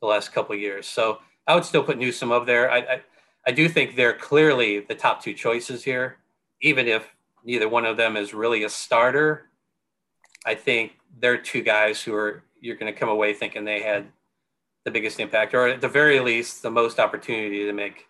the 0.00 0.08
last 0.08 0.32
couple 0.32 0.56
years. 0.56 0.86
So 0.86 1.18
I 1.46 1.54
would 1.54 1.64
still 1.64 1.84
put 1.84 1.98
Newsome 1.98 2.32
up 2.32 2.46
there. 2.46 2.70
I, 2.70 2.78
I 2.78 3.00
I 3.46 3.52
do 3.52 3.68
think 3.68 3.94
they're 3.94 4.16
clearly 4.16 4.80
the 4.80 4.94
top 4.94 5.22
two 5.22 5.34
choices 5.34 5.84
here, 5.84 6.18
even 6.62 6.88
if 6.88 7.06
neither 7.44 7.68
one 7.68 7.84
of 7.84 7.96
them 7.96 8.16
is 8.16 8.32
really 8.32 8.64
a 8.64 8.68
starter. 8.68 9.50
I 10.44 10.54
think 10.54 10.92
they're 11.18 11.38
two 11.38 11.62
guys 11.62 12.02
who 12.02 12.14
are 12.14 12.42
you're 12.60 12.76
going 12.76 12.92
to 12.92 12.98
come 12.98 13.08
away 13.08 13.34
thinking 13.34 13.64
they 13.64 13.82
had 13.82 14.06
the 14.84 14.90
biggest 14.90 15.20
impact, 15.20 15.54
or 15.54 15.68
at 15.68 15.80
the 15.80 15.88
very 15.88 16.20
least, 16.20 16.62
the 16.62 16.70
most 16.70 16.98
opportunity 16.98 17.64
to 17.64 17.72
make 17.72 18.06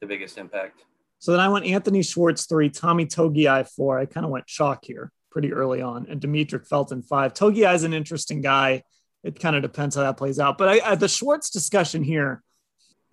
the 0.00 0.06
biggest 0.06 0.38
impact. 0.38 0.84
So 1.20 1.32
then 1.32 1.40
I 1.40 1.48
went 1.48 1.66
Anthony 1.66 2.02
Schwartz 2.02 2.46
three, 2.46 2.70
Tommy 2.70 3.06
Togiai 3.06 3.68
four. 3.68 3.98
I 3.98 4.06
kind 4.06 4.24
of 4.24 4.30
went 4.30 4.48
shock 4.48 4.84
here 4.84 5.10
pretty 5.30 5.52
early 5.52 5.82
on, 5.82 6.06
and 6.08 6.20
Demetric 6.20 6.66
Felton 6.66 7.02
five. 7.02 7.34
Togiai 7.34 7.74
is 7.74 7.84
an 7.84 7.92
interesting 7.92 8.40
guy. 8.40 8.82
It 9.24 9.40
kind 9.40 9.56
of 9.56 9.62
depends 9.62 9.96
how 9.96 10.02
that 10.02 10.16
plays 10.16 10.38
out. 10.38 10.58
But 10.58 10.68
I, 10.68 10.92
I, 10.92 10.94
the 10.94 11.08
Schwartz 11.08 11.50
discussion 11.50 12.04
here, 12.04 12.42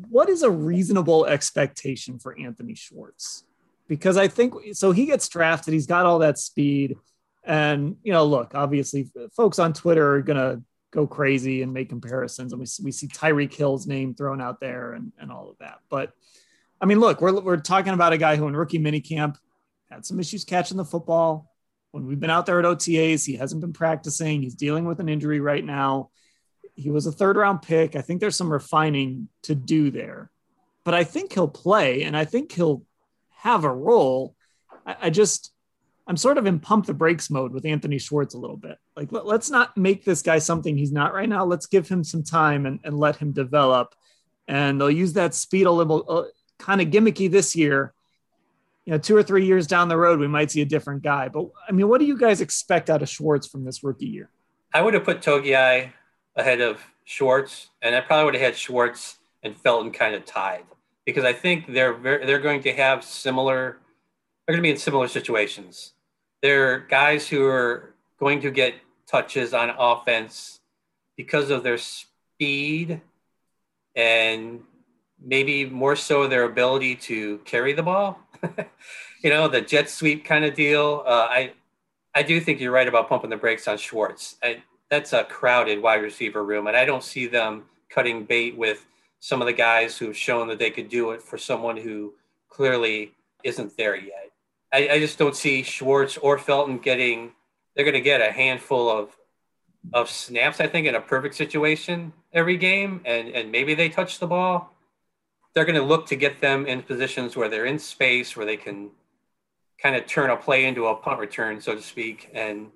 what 0.09 0.29
is 0.29 0.43
a 0.43 0.51
reasonable 0.51 1.25
expectation 1.25 2.19
for 2.19 2.37
Anthony 2.39 2.75
Schwartz? 2.75 3.43
Because 3.87 4.17
I 4.17 4.27
think 4.27 4.53
so. 4.73 4.91
He 4.91 5.07
gets 5.07 5.27
drafted. 5.27 5.73
He's 5.73 5.87
got 5.87 6.05
all 6.05 6.19
that 6.19 6.37
speed 6.37 6.97
and 7.45 7.97
you 8.03 8.11
know, 8.11 8.25
look, 8.25 8.55
obviously, 8.55 9.09
folks 9.35 9.59
on 9.59 9.73
Twitter 9.73 10.15
are 10.15 10.21
gonna 10.21 10.61
go 10.91 11.05
crazy 11.05 11.61
and 11.61 11.73
make 11.73 11.89
comparisons, 11.89 12.51
and 12.53 12.59
we 12.59 12.67
we 12.83 12.91
see 12.91 13.07
Tyreek 13.07 13.53
Hill's 13.53 13.87
name 13.87 14.15
thrown 14.15 14.41
out 14.41 14.59
there 14.59 14.93
and 14.93 15.11
and 15.19 15.31
all 15.31 15.49
of 15.49 15.57
that. 15.59 15.79
But 15.89 16.13
I 16.81 16.85
mean, 16.85 16.99
look, 16.99 17.21
we're 17.21 17.39
we're 17.39 17.57
talking 17.57 17.93
about 17.93 18.13
a 18.13 18.17
guy 18.17 18.35
who 18.35 18.47
in 18.47 18.55
rookie 18.55 18.79
minicamp 18.79 19.37
had 19.89 20.05
some 20.05 20.19
issues 20.19 20.43
catching 20.43 20.77
the 20.77 20.85
football. 20.85 21.51
When 21.91 22.07
we've 22.07 22.19
been 22.19 22.29
out 22.29 22.45
there 22.45 22.59
at 22.59 22.65
OTAs, 22.65 23.25
he 23.25 23.35
hasn't 23.35 23.61
been 23.61 23.71
practicing. 23.71 24.41
He's 24.41 24.55
dealing 24.55 24.85
with 24.85 24.99
an 24.99 25.07
injury 25.07 25.39
right 25.39 25.63
now. 25.63 26.09
He 26.73 26.91
was 26.91 27.05
a 27.05 27.11
third 27.11 27.37
round 27.37 27.61
pick. 27.61 27.95
I 27.95 28.01
think 28.01 28.19
there's 28.19 28.35
some 28.35 28.51
refining 28.51 29.29
to 29.43 29.55
do 29.55 29.91
there, 29.91 30.29
but 30.83 30.93
I 30.93 31.05
think 31.05 31.31
he'll 31.31 31.47
play 31.47 32.03
and 32.03 32.17
I 32.17 32.25
think 32.25 32.51
he'll 32.51 32.83
have 33.37 33.63
a 33.63 33.73
role. 33.73 34.35
I, 34.85 34.95
I 35.03 35.09
just, 35.09 35.53
I'm 36.07 36.17
sort 36.17 36.37
of 36.37 36.45
in 36.45 36.59
pump 36.59 36.85
the 36.85 36.93
brakes 36.93 37.31
mode 37.31 37.51
with 37.51 37.65
Anthony 37.65 37.97
Schwartz 37.97 38.35
a 38.35 38.37
little 38.37 38.57
bit. 38.57 38.77
Like, 38.95 39.11
let, 39.11 39.25
us 39.25 39.49
not 39.49 39.75
make 39.75 40.05
this 40.05 40.21
guy 40.21 40.37
something 40.37 40.77
he's 40.77 40.91
not 40.91 41.13
right 41.13 41.27
now. 41.27 41.45
Let's 41.45 41.65
give 41.65 41.87
him 41.87 42.03
some 42.03 42.23
time 42.23 42.67
and, 42.67 42.79
and 42.83 42.99
let 42.99 43.15
him 43.15 43.31
develop. 43.31 43.95
And 44.47 44.79
they'll 44.79 44.91
use 44.91 45.13
that 45.13 45.33
speed 45.33 45.65
a 45.65 45.71
little, 45.71 46.05
uh, 46.07 46.23
kind 46.59 46.79
of 46.79 46.89
gimmicky 46.89 47.29
this 47.29 47.55
year. 47.55 47.93
You 48.85 48.91
know, 48.91 48.99
two 48.99 49.15
or 49.15 49.23
three 49.23 49.47
years 49.47 49.65
down 49.65 49.89
the 49.89 49.97
road, 49.97 50.19
we 50.19 50.27
might 50.27 50.51
see 50.51 50.61
a 50.61 50.65
different 50.65 51.01
guy. 51.01 51.27
But 51.27 51.47
I 51.67 51.71
mean, 51.71 51.87
what 51.87 51.99
do 51.99 52.05
you 52.05 52.19
guys 52.19 52.39
expect 52.39 52.91
out 52.91 53.01
of 53.01 53.09
Schwartz 53.09 53.47
from 53.47 53.65
this 53.65 53.83
rookie 53.83 54.05
year? 54.05 54.29
I 54.75 54.83
would 54.83 54.93
have 54.93 55.03
put 55.03 55.21
Togiai 55.21 55.91
ahead 56.35 56.61
of 56.61 56.79
Schwartz, 57.03 57.69
and 57.81 57.95
I 57.95 58.01
probably 58.01 58.25
would 58.25 58.35
have 58.35 58.43
had 58.43 58.55
Schwartz 58.55 59.17
and 59.41 59.57
Felton 59.57 59.91
kind 59.91 60.13
of 60.13 60.23
tied 60.23 60.65
because 61.03 61.23
I 61.23 61.33
think 61.33 61.65
they're 61.73 61.95
very, 61.95 62.27
they're 62.27 62.39
going 62.39 62.61
to 62.61 62.73
have 62.73 63.03
similar. 63.03 63.79
They're 64.45 64.53
going 64.53 64.61
to 64.61 64.67
be 64.67 64.71
in 64.71 64.77
similar 64.77 65.07
situations 65.07 65.94
they're 66.45 66.81
guys 66.81 67.27
who 67.27 67.43
are 67.43 67.95
going 68.19 68.39
to 68.39 68.51
get 68.51 68.75
touches 69.07 69.51
on 69.51 69.71
offense 69.79 70.59
because 71.17 71.49
of 71.49 71.63
their 71.63 71.79
speed 71.79 73.01
and 73.95 74.61
maybe 75.19 75.65
more 75.65 75.95
so 75.95 76.27
their 76.27 76.43
ability 76.43 76.95
to 76.97 77.39
carry 77.45 77.73
the 77.73 77.81
ball. 77.81 78.19
you 79.23 79.31
know, 79.31 79.47
the 79.47 79.59
jet 79.59 79.89
sweep 79.89 80.23
kind 80.23 80.45
of 80.45 80.53
deal. 80.53 81.01
Uh, 81.07 81.25
I 81.27 81.53
I 82.13 82.21
do 82.21 82.39
think 82.39 82.59
you're 82.59 82.71
right 82.71 82.87
about 82.87 83.09
pumping 83.09 83.31
the 83.31 83.37
brakes 83.37 83.67
on 83.67 83.79
Schwartz. 83.79 84.35
I, 84.43 84.61
that's 84.91 85.13
a 85.13 85.23
crowded 85.23 85.81
wide 85.81 86.03
receiver 86.03 86.43
room, 86.43 86.67
and 86.67 86.77
I 86.77 86.85
don't 86.85 87.03
see 87.03 87.25
them 87.25 87.63
cutting 87.89 88.23
bait 88.23 88.55
with 88.55 88.85
some 89.19 89.41
of 89.41 89.47
the 89.47 89.53
guys 89.53 89.97
who've 89.97 90.15
shown 90.15 90.47
that 90.49 90.59
they 90.59 90.69
could 90.69 90.89
do 90.89 91.09
it 91.09 91.23
for 91.23 91.39
someone 91.39 91.75
who 91.75 92.13
clearly 92.49 93.13
isn't 93.43 93.75
there 93.77 93.95
yet. 93.95 94.31
I, 94.75 94.89
I 94.95 94.99
just 94.99 95.17
don't 95.17 95.35
see 95.35 95.63
Schwartz 95.63 96.17
or 96.17 96.37
Felton 96.37 96.79
getting. 96.79 97.31
They're 97.73 97.85
going 97.85 97.93
to 97.93 98.01
get 98.01 98.21
a 98.21 98.31
handful 98.31 98.89
of 98.89 99.15
of 99.93 100.09
snaps. 100.09 100.59
I 100.59 100.67
think 100.67 100.87
in 100.87 100.95
a 100.95 101.01
perfect 101.01 101.35
situation 101.35 102.11
every 102.33 102.57
game, 102.57 103.01
and 103.05 103.29
and 103.29 103.51
maybe 103.51 103.73
they 103.73 103.87
touch 103.87 104.19
the 104.19 104.27
ball. 104.27 104.75
They're 105.53 105.63
going 105.65 105.79
to 105.79 105.83
look 105.83 106.07
to 106.07 106.17
get 106.17 106.41
them 106.41 106.65
in 106.65 106.81
positions 106.81 107.37
where 107.37 107.47
they're 107.47 107.65
in 107.65 107.79
space, 107.79 108.35
where 108.35 108.45
they 108.45 108.57
can 108.57 108.89
kind 109.81 109.95
of 109.95 110.05
turn 110.05 110.29
a 110.29 110.35
play 110.35 110.65
into 110.65 110.87
a 110.87 110.95
punt 110.95 111.19
return, 111.19 111.61
so 111.61 111.75
to 111.75 111.81
speak. 111.81 112.29
And 112.33 112.71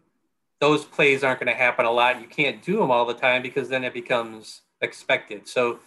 those 0.62 0.86
plays 0.86 1.22
aren't 1.22 1.42
going 1.42 1.52
to 1.52 1.62
happen 1.62 1.86
a 1.86 1.92
lot. 1.92 2.22
You 2.22 2.28
can't 2.28 2.62
do 2.64 2.78
them 2.78 2.92
all 2.92 3.06
the 3.06 3.14
time 3.14 3.42
because 3.42 3.68
then 3.68 3.84
it 3.84 3.94
becomes 3.94 4.62
expected. 4.80 5.50
So 5.50 5.80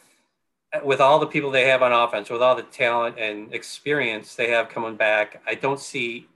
with 0.85 1.01
all 1.01 1.19
the 1.19 1.27
people 1.27 1.51
they 1.51 1.69
have 1.69 1.83
on 1.83 1.93
offense, 1.93 2.31
with 2.31 2.43
all 2.43 2.55
the 2.55 2.63
talent 2.63 3.19
and 3.19 3.53
experience 3.53 4.35
they 4.35 4.51
have 4.51 4.69
coming 4.69 4.97
back, 4.97 5.43
I 5.47 5.55
don't 5.55 5.81
see 5.81 6.29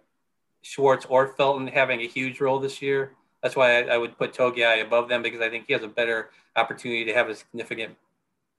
Schwartz 0.62 1.06
or 1.06 1.28
Felton 1.28 1.68
having 1.68 2.00
a 2.00 2.06
huge 2.06 2.40
role 2.40 2.58
this 2.58 2.82
year. 2.82 3.12
That's 3.42 3.56
why 3.56 3.82
I, 3.82 3.94
I 3.94 3.98
would 3.98 4.18
put 4.18 4.34
Togiai 4.34 4.82
above 4.82 5.08
them 5.08 5.22
because 5.22 5.40
I 5.40 5.48
think 5.48 5.66
he 5.66 5.72
has 5.72 5.82
a 5.82 5.88
better 5.88 6.30
opportunity 6.54 7.04
to 7.04 7.14
have 7.14 7.28
a 7.28 7.34
significant 7.34 7.96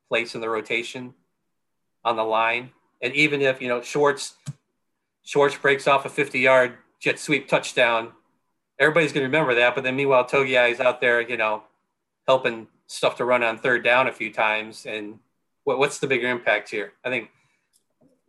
place 0.09 0.33
in 0.33 0.41
the 0.41 0.49
rotation 0.49 1.13
on 2.03 2.15
the 2.15 2.23
line. 2.23 2.71
And 3.01 3.13
even 3.13 3.41
if 3.41 3.61
you 3.61 3.67
know 3.67 3.81
Schwartz, 3.81 4.35
Schwartz 5.23 5.57
breaks 5.57 5.87
off 5.87 6.05
a 6.05 6.09
50-yard 6.09 6.77
jet 6.99 7.19
sweep 7.19 7.47
touchdown, 7.47 8.13
everybody's 8.79 9.11
going 9.11 9.23
to 9.23 9.27
remember 9.27 9.53
that. 9.55 9.75
But 9.75 9.83
then 9.83 9.95
meanwhile, 9.95 10.25
Togiai 10.25 10.71
is 10.71 10.79
out 10.79 11.01
there, 11.01 11.21
you 11.21 11.37
know, 11.37 11.63
helping 12.25 12.67
stuff 12.87 13.17
to 13.17 13.25
run 13.25 13.43
on 13.43 13.57
third 13.57 13.83
down 13.83 14.07
a 14.07 14.11
few 14.11 14.31
times 14.31 14.85
and 14.85 15.19
what, 15.67 15.79
what's 15.79 15.99
the 15.99 16.07
bigger 16.07 16.29
impact 16.29 16.69
here? 16.69 16.93
I 17.03 17.09
think 17.09 17.29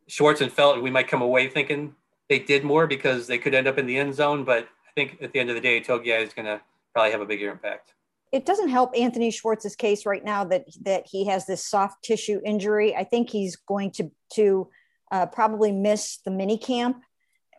Schwartz 0.09 0.41
and 0.41 0.53
Felt, 0.53 0.83
we 0.83 0.91
might 0.91 1.07
come 1.07 1.23
away 1.23 1.47
thinking 1.47 1.95
they 2.29 2.41
did 2.41 2.65
more 2.65 2.89
because 2.89 3.29
they 3.29 3.39
could 3.39 3.55
end 3.55 3.69
up 3.69 3.79
in 3.79 3.87
the 3.87 3.97
end 3.97 4.13
zone. 4.13 4.43
But 4.43 4.65
I 4.65 4.91
think 4.97 5.19
at 5.23 5.33
the 5.33 5.39
end 5.39 5.49
of 5.49 5.55
the 5.55 5.61
day, 5.61 5.81
Togia 5.81 6.21
is 6.21 6.35
going 6.35 6.47
to 6.47 6.61
probably 6.93 7.13
have 7.13 7.21
a 7.21 7.27
bigger 7.27 7.49
impact. 7.49 7.95
It 8.33 8.45
doesn't 8.45 8.71
help 8.71 8.91
Anthony 8.99 9.31
Schwartz's 9.31 9.77
case 9.77 10.05
right 10.05 10.25
now 10.25 10.45
that 10.47 10.65
that 10.83 11.07
he 11.09 11.27
has 11.27 11.47
this 11.47 11.65
soft 11.65 12.03
tissue 12.03 12.41
injury. 12.45 12.97
I 12.97 13.05
think 13.05 13.31
he's 13.31 13.55
going 13.55 13.93
to 13.93 14.11
to 14.35 14.69
uh, 15.13 15.27
probably 15.27 15.71
miss 15.71 16.19
the 16.25 16.33
mini 16.33 16.59
camp. 16.59 16.97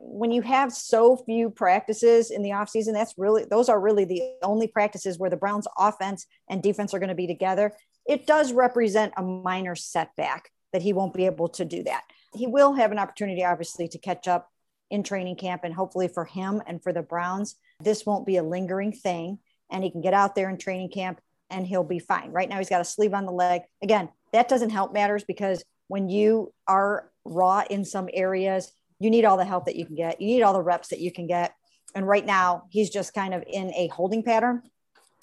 When 0.02 0.32
you 0.32 0.42
have 0.42 0.74
so 0.74 1.16
few 1.16 1.50
practices 1.50 2.32
in 2.32 2.44
the 2.44 2.50
offseason, 2.50 2.94
that's 2.94 3.14
really 3.18 3.46
those 3.46 3.70
are 3.70 3.80
really 3.80 4.04
the 4.04 4.22
only 4.44 4.68
practices 4.68 5.18
where 5.18 5.30
the 5.30 5.38
Browns 5.38 5.68
offense 5.78 6.28
and 6.50 6.62
defense 6.62 6.94
are 6.94 7.00
going 7.00 7.10
to 7.10 7.16
be 7.16 7.28
together 7.28 7.74
it 8.10 8.26
does 8.26 8.52
represent 8.52 9.14
a 9.18 9.24
minor 9.24 9.76
setback 9.76 10.50
that 10.74 10.82
he 10.82 10.94
won't 10.94 11.14
be 11.14 11.28
able 11.28 11.48
to 11.48 11.64
do 11.64 11.84
that. 11.84 12.02
He 12.34 12.48
will 12.48 12.74
have 12.74 12.92
an 12.92 12.98
opportunity, 12.98 13.46
obviously, 13.46 13.88
to 13.88 14.00
catch 14.00 14.28
up 14.28 14.50
in 14.90 15.04
training 15.04 15.36
camp. 15.36 15.62
And 15.64 15.76
hopefully 15.76 16.08
for 16.08 16.26
him 16.26 16.60
and 16.66 16.82
for 16.82 16.92
the 16.92 17.04
Browns, 17.04 17.56
this 17.80 18.08
won't 18.08 18.26
be 18.26 18.38
a 18.38 18.44
lingering 18.44 18.92
thing. 18.92 19.38
And 19.70 19.84
he 19.84 19.92
can 19.92 20.02
get 20.02 20.16
out 20.16 20.34
there 20.34 20.50
in 20.50 20.58
training 20.58 20.90
camp 20.90 21.22
and 21.52 21.68
he'll 21.68 21.84
be 21.84 22.00
fine. 22.00 22.32
Right 22.32 22.50
now, 22.50 22.58
he's 22.58 22.70
got 22.70 22.82
a 22.82 22.86
sleeve 22.86 23.14
on 23.14 23.28
the 23.28 23.32
leg. 23.32 23.62
Again, 23.84 24.10
that 24.34 24.50
doesn't 24.50 24.72
help 24.72 24.92
matters 24.92 25.24
because 25.24 25.64
when 25.88 26.10
you 26.10 26.52
are 26.68 27.12
raw 27.26 27.64
in 27.70 27.86
some 27.86 28.10
areas, 28.12 28.72
you 29.00 29.12
need 29.12 29.26
all 29.26 29.38
the 29.38 29.46
help 29.46 29.66
that 29.66 29.76
you 29.76 29.86
can 29.86 29.96
get. 29.96 30.20
You 30.20 30.28
need 30.28 30.42
all 30.42 30.54
the 30.54 30.64
reps 30.64 30.88
that 30.90 31.00
you 31.00 31.12
can 31.12 31.28
get. 31.28 31.54
And 31.94 32.08
right 32.08 32.26
now, 32.26 32.64
he's 32.72 32.90
just 32.90 33.14
kind 33.14 33.36
of 33.36 33.44
in 33.48 33.72
a 33.76 33.88
holding 33.88 34.24
pattern. 34.24 34.64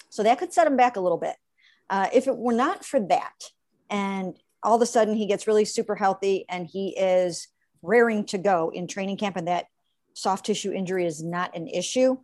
So 0.09 0.23
that 0.23 0.39
could 0.39 0.53
set 0.53 0.67
him 0.67 0.77
back 0.77 0.95
a 0.95 1.01
little 1.01 1.17
bit. 1.17 1.35
Uh, 1.89 2.09
if 2.13 2.27
it 2.27 2.37
were 2.37 2.53
not 2.53 2.85
for 2.85 2.99
that, 2.99 3.51
and 3.89 4.37
all 4.63 4.75
of 4.75 4.81
a 4.81 4.85
sudden 4.85 5.15
he 5.15 5.25
gets 5.25 5.47
really 5.47 5.65
super 5.65 5.95
healthy 5.95 6.45
and 6.49 6.67
he 6.67 6.89
is 6.97 7.47
raring 7.81 8.25
to 8.25 8.37
go 8.37 8.71
in 8.73 8.87
training 8.87 9.17
camp, 9.17 9.35
and 9.35 9.47
that 9.47 9.65
soft 10.13 10.45
tissue 10.45 10.71
injury 10.71 11.05
is 11.05 11.23
not 11.23 11.55
an 11.55 11.67
issue, 11.67 12.17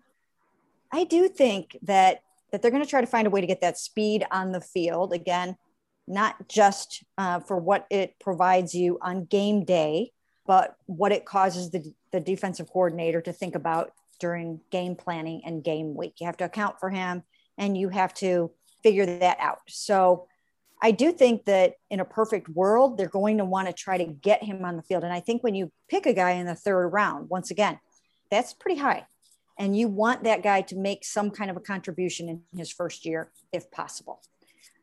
I 0.92 1.04
do 1.06 1.28
think 1.28 1.78
that 1.84 2.22
that 2.52 2.62
they're 2.62 2.72
going 2.72 2.84
to 2.84 2.90
try 2.90 3.02
to 3.02 3.08
find 3.08 3.26
a 3.26 3.32
way 3.32 3.42
to 3.42 3.48
get 3.48 3.62
that 3.62 3.80
speed 3.80 4.24
on 4.32 4.52
the 4.52 4.62
field 4.62 5.12
again, 5.12 5.58
not 6.08 6.48
just 6.48 7.04
uh, 7.18 7.40
for 7.40 7.58
what 7.58 7.88
it 7.90 8.14
provides 8.20 8.76
you 8.76 9.00
on 9.02 9.26
game 9.26 9.66
day, 9.66 10.12
but 10.46 10.76
what 10.86 11.12
it 11.12 11.26
causes 11.26 11.72
the, 11.72 11.94
the 12.12 12.20
defensive 12.20 12.70
coordinator 12.72 13.22
to 13.22 13.34
think 13.34 13.56
about 13.56 13.92
during 14.20 14.60
game 14.70 14.96
planning 14.96 15.42
and 15.46 15.64
game 15.64 15.96
week. 15.96 16.14
You 16.20 16.28
have 16.28 16.38
to 16.38 16.46
account 16.46 16.80
for 16.80 16.92
him 16.92 17.24
and 17.58 17.76
you 17.76 17.90
have 17.90 18.14
to 18.16 18.52
figure 18.84 19.06
that 19.06 19.38
out. 19.40 19.60
So 19.68 20.28
I 20.82 20.92
do 20.92 21.14
think 21.14 21.46
that 21.46 21.76
in 21.90 22.02
a 22.02 22.06
perfect 22.06 22.50
world, 22.50 22.98
they're 22.98 23.08
going 23.08 23.38
to 23.38 23.46
want 23.46 23.68
to 23.68 23.74
try 23.74 23.98
to 23.98 24.06
get 24.06 24.44
him 24.44 24.66
on 24.66 24.76
the 24.76 24.84
field. 24.84 25.06
And 25.06 25.14
I 25.14 25.22
think 25.22 25.42
when 25.42 25.56
you 25.56 25.72
pick 25.90 26.06
a 26.06 26.14
guy 26.14 26.32
in 26.32 26.46
the 26.46 26.56
third 26.56 26.90
round, 26.90 27.30
once 27.30 27.52
again, 27.52 27.80
that's 28.30 28.54
pretty 28.54 28.80
high. 28.80 29.06
And 29.58 29.78
you 29.78 29.88
want 29.88 30.24
that 30.24 30.44
guy 30.44 30.62
to 30.64 30.76
make 30.76 31.06
some 31.06 31.30
kind 31.32 31.50
of 31.50 31.56
a 31.56 31.62
contribution 31.62 32.28
in 32.28 32.42
his 32.58 32.72
first 32.72 33.06
year, 33.06 33.32
if 33.54 33.72
possible. 33.72 34.22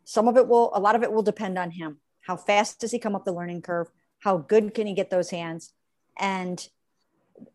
Some 0.05 0.27
of 0.27 0.37
it 0.37 0.49
will, 0.49 0.71
a 0.75 0.81
lot 0.81 0.95
of 0.95 1.03
it 1.03 1.13
will 1.13 1.23
depend 1.23 1.59
on 1.59 1.73
him. 1.73 1.99
How 2.23 2.37
fast 2.37 2.81
does 2.81 2.93
he 2.93 2.99
come 2.99 3.15
up 3.15 3.25
the 3.25 3.33
learning 3.33 3.63
curve? 3.63 3.91
How 4.21 4.39
good 4.39 4.75
can 4.75 4.87
he 4.87 4.95
get 4.95 5.11
those 5.11 5.31
hands? 5.31 5.73
And 6.19 6.67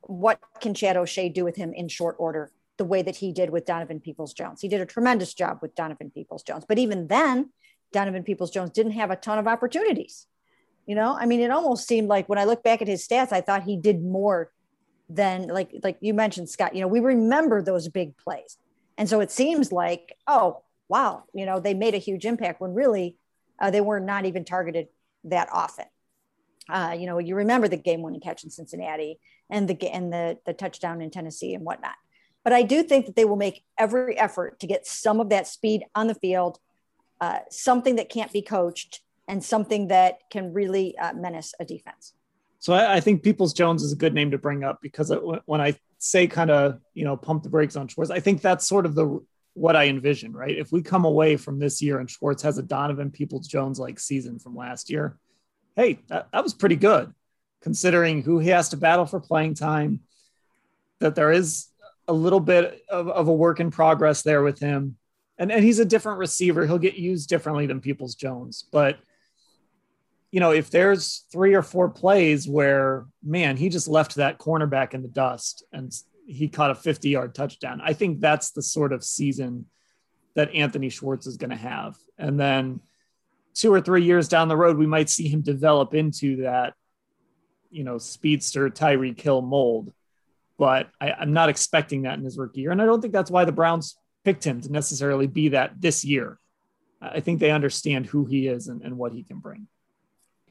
what 0.02 0.40
can 0.60 0.74
Chad 0.74 0.98
O'Shea 0.98 1.30
do 1.30 1.44
with 1.44 1.56
him 1.56 1.74
in 1.74 1.88
short 1.88 2.16
order 2.20 2.52
the 2.78 2.86
way 2.86 3.02
that 3.02 3.18
he 3.18 3.32
did 3.32 3.50
with 3.50 3.66
Donovan 3.66 4.00
Peoples 4.00 4.34
Jones. 4.34 4.62
He 4.62 4.68
did 4.68 4.82
a 4.82 4.86
tremendous 4.86 5.34
job 5.34 5.60
with 5.62 5.76
Donovan 5.76 6.12
Peoples 6.12 6.44
Jones. 6.44 6.66
But 6.68 6.78
even 6.78 7.08
then, 7.08 7.52
Donovan 7.92 8.24
Peoples 8.24 8.52
Jones 8.52 8.72
didn't 8.72 8.94
have 8.94 9.12
a 9.12 9.16
ton 9.16 9.40
of 9.40 9.48
opportunities. 9.48 10.28
You 10.86 10.96
know, 10.96 11.18
I 11.20 11.26
mean, 11.26 11.40
it 11.40 11.52
almost 11.52 11.88
seemed 11.88 12.10
like 12.10 12.30
when 12.30 12.38
I 12.38 12.44
look 12.44 12.64
back 12.64 12.82
at 12.82 12.88
his 12.88 13.08
stats, 13.08 13.32
I 13.32 13.42
thought 13.42 13.64
he 13.64 13.78
did 13.78 14.04
more 14.04 14.52
than 15.10 15.48
like 15.48 15.72
like 15.84 15.98
you 16.02 16.14
mentioned, 16.14 16.50
Scott. 16.50 16.76
You 16.76 16.82
know, 16.82 16.88
we 16.88 17.00
remember 17.00 17.62
those 17.62 17.88
big 17.88 18.18
plays, 18.18 18.58
and 18.98 19.10
so 19.10 19.20
it 19.20 19.32
seems 19.32 19.72
like, 19.72 20.16
oh 20.28 20.62
wow, 20.88 21.24
you 21.34 21.46
know, 21.46 21.60
they 21.60 21.74
made 21.74 21.96
a 21.96 22.00
huge 22.00 22.26
impact 22.26 22.62
when 22.62 22.74
really 22.74 23.18
uh, 23.60 23.72
they 23.72 23.82
were 23.82 24.00
not 24.00 24.26
even 24.26 24.46
targeted 24.46 24.88
that 25.24 25.50
often. 25.52 25.86
Uh, 26.70 26.96
you 26.98 27.06
know, 27.06 27.18
you 27.20 27.36
remember 27.36 27.68
the 27.68 27.78
game-winning 27.78 28.22
catch 28.22 28.44
in 28.44 28.50
Cincinnati 28.50 29.20
and 29.50 29.68
the 29.68 29.90
and 29.90 30.12
the 30.12 30.38
the 30.46 30.54
touchdown 30.54 31.02
in 31.02 31.10
Tennessee 31.10 31.54
and 31.54 31.64
whatnot. 31.64 31.96
But 32.46 32.54
I 32.54 32.62
do 32.62 32.84
think 32.84 33.08
that 33.08 33.16
they 33.16 33.26
will 33.26 33.36
make 33.36 33.66
every 33.78 34.18
effort 34.18 34.60
to 34.60 34.68
get 34.68 34.86
some 34.86 35.20
of 35.20 35.30
that 35.30 35.48
speed 35.48 35.84
on 35.96 36.06
the 36.06 36.14
field, 36.14 36.60
uh, 37.20 37.40
something 37.50 37.96
that 37.96 38.08
can't 38.08 38.32
be 38.32 38.44
coached, 38.44 39.02
and 39.28 39.44
something 39.44 39.88
that 39.88 40.20
can 40.30 40.54
really 40.54 40.96
uh, 41.00 41.14
menace 41.14 41.56
a 41.60 41.66
defense. 41.66 42.14
So 42.60 42.74
I, 42.74 42.98
I, 42.98 43.00
think 43.00 43.24
Peoples 43.24 43.52
Jones 43.52 43.82
is 43.82 43.92
a 43.92 43.96
good 43.96 44.14
name 44.14 44.30
to 44.30 44.38
bring 44.38 44.64
up 44.64 44.80
because 44.80 45.10
it, 45.10 45.20
when 45.46 45.60
I 45.60 45.76
say 45.98 46.28
kind 46.28 46.52
of 46.52 46.80
you 46.94 47.04
know 47.04 47.18
pump 47.18 47.42
the 47.42 47.50
brakes 47.50 47.76
on 47.76 47.88
Schwartz, 47.88 48.12
I 48.12 48.20
think 48.20 48.42
that's 48.42 48.68
sort 48.68 48.86
of 48.86 48.94
the 48.94 49.20
what 49.56 49.76
I 49.76 49.88
envision. 49.88 50.32
Right, 50.32 50.56
if 50.56 50.72
we 50.72 50.84
come 50.84 51.04
away 51.04 51.38
from 51.38 51.58
this 51.58 51.82
year 51.82 52.00
and 52.00 52.08
Schwartz 52.08 52.44
has 52.44 52.60
a 52.60 52.64
Donovan 52.64 53.10
Peoples 53.10 53.48
Jones 53.48 53.80
like 53.80 54.00
season 54.00 54.38
from 54.38 54.56
last 54.56 54.92
year, 54.92 55.18
hey, 55.76 55.98
that, 56.10 56.28
that 56.32 56.44
was 56.44 56.54
pretty 56.54 56.76
good 56.76 57.12
considering 57.62 58.22
who 58.22 58.38
he 58.38 58.50
has 58.50 58.70
to 58.70 58.78
battle 58.78 59.08
for 59.08 59.20
playing 59.20 59.56
time. 59.56 60.02
That 61.00 61.16
there 61.16 61.32
is 61.32 61.68
a 62.08 62.14
little 62.14 62.40
bit 62.40 62.84
of, 62.90 63.08
of 63.08 63.28
a 63.28 63.34
work 63.34 63.60
in 63.60 63.72
progress 63.72 64.22
there 64.22 64.44
with 64.44 64.60
him. 64.60 64.98
and, 65.38 65.52
and 65.52 65.64
he's 65.64 65.80
a 65.80 65.86
different 65.86 66.20
receiver. 66.20 66.66
He'll 66.66 66.78
get 66.78 66.96
used 66.96 67.30
differently 67.30 67.66
than 67.66 67.82
Peoples 67.82 68.16
Jones. 68.16 68.66
But, 68.72 69.00
you 70.32 70.40
know, 70.40 70.52
if 70.52 70.70
there's 70.70 71.26
three 71.32 71.56
or 71.56 71.62
four 71.62 71.90
plays 71.90 72.48
where, 72.48 73.06
man, 73.24 73.58
he 73.58 73.70
just 73.70 73.88
left 73.88 74.16
that 74.16 74.40
cornerback 74.40 74.94
in 74.94 75.02
the 75.02 75.08
dust 75.08 75.64
and 75.72 75.92
he 76.28 76.48
caught 76.48 76.72
a 76.72 76.76
50 76.76 77.10
yard 77.10 77.36
touchdown, 77.36 77.82
I 77.84 77.94
think 77.94 78.20
that's 78.20 78.52
the 78.52 78.62
sort 78.62 78.94
of 78.94 79.04
season 79.04 79.66
that 80.36 80.54
Anthony 80.54 80.90
Schwartz 80.90 81.28
is 81.28 81.38
going 81.38 81.50
to 81.50 81.56
have. 81.56 81.96
And 82.18 82.40
then 82.40 82.82
two 83.54 83.74
or 83.74 83.82
three 83.82 84.04
years 84.04 84.28
down 84.28 84.48
the 84.48 84.58
road, 84.58 84.78
we 84.78 84.86
might 84.86 85.10
see 85.10 85.28
him 85.28 85.42
develop 85.42 85.94
into 85.94 86.44
that, 86.44 86.74
you 87.72 87.84
know, 87.84 87.98
speedster 87.98 88.70
Tyreek 88.70 89.20
Hill 89.20 89.42
mold. 89.42 89.92
But 90.58 90.90
I, 91.02 91.12
I'm 91.12 91.34
not 91.34 91.50
expecting 91.50 92.04
that 92.04 92.18
in 92.18 92.24
his 92.24 92.38
rookie 92.38 92.62
year. 92.62 92.72
And 92.72 92.82
I 92.82 92.86
don't 92.86 93.02
think 93.02 93.14
that's 93.14 93.32
why 93.32 93.46
the 93.46 93.52
Browns 93.52 93.98
picked 94.24 94.44
him 94.44 94.62
to 94.62 94.72
necessarily 94.72 95.28
be 95.28 95.50
that 95.50 95.80
this 95.80 96.06
year. 96.06 96.40
I 97.02 97.20
think 97.20 97.40
they 97.40 97.52
understand 97.52 98.06
who 98.06 98.26
he 98.26 98.48
is 98.48 98.68
and, 98.68 98.82
and 98.82 98.98
what 98.98 99.14
he 99.14 99.24
can 99.24 99.40
bring. 99.40 99.68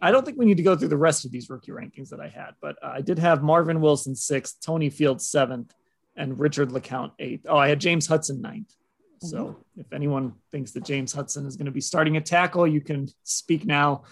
I 0.01 0.11
don't 0.11 0.25
think 0.25 0.39
we 0.39 0.45
need 0.45 0.59
to 0.59 0.63
go 0.63 0.77
through 0.77 0.89
the 0.89 0.97
rest 0.97 1.25
of 1.25 1.33
these 1.33 1.49
rookie 1.49 1.73
rankings 1.73 2.11
that 2.11 2.21
I 2.21 2.29
had, 2.29 2.51
but 2.61 2.77
I 2.83 3.01
did 3.01 3.19
have 3.19 3.43
Marvin 3.43 3.81
Wilson 3.81 4.15
sixth, 4.15 4.57
Tony 4.61 4.91
Fields 4.91 5.27
seventh, 5.27 5.73
and 6.15 6.39
Richard 6.39 6.69
LeCounte 6.69 7.13
eighth. 7.19 7.47
Oh, 7.49 7.57
I 7.57 7.69
had 7.69 7.81
James 7.81 8.07
Hudson 8.07 8.43
ninth. 8.43 8.73
So 9.21 9.39
mm-hmm. 9.39 9.81
if 9.81 9.93
anyone 9.93 10.35
thinks 10.53 10.73
that 10.73 10.85
James 10.85 11.13
Hudson 11.13 11.47
is 11.47 11.57
going 11.57 11.67
to 11.67 11.73
be 11.73 11.81
starting 11.81 12.19
a 12.19 12.21
tackle, 12.21 12.67
you 12.67 12.83
can 12.83 13.09
speak 13.23 13.65
now 13.65 14.03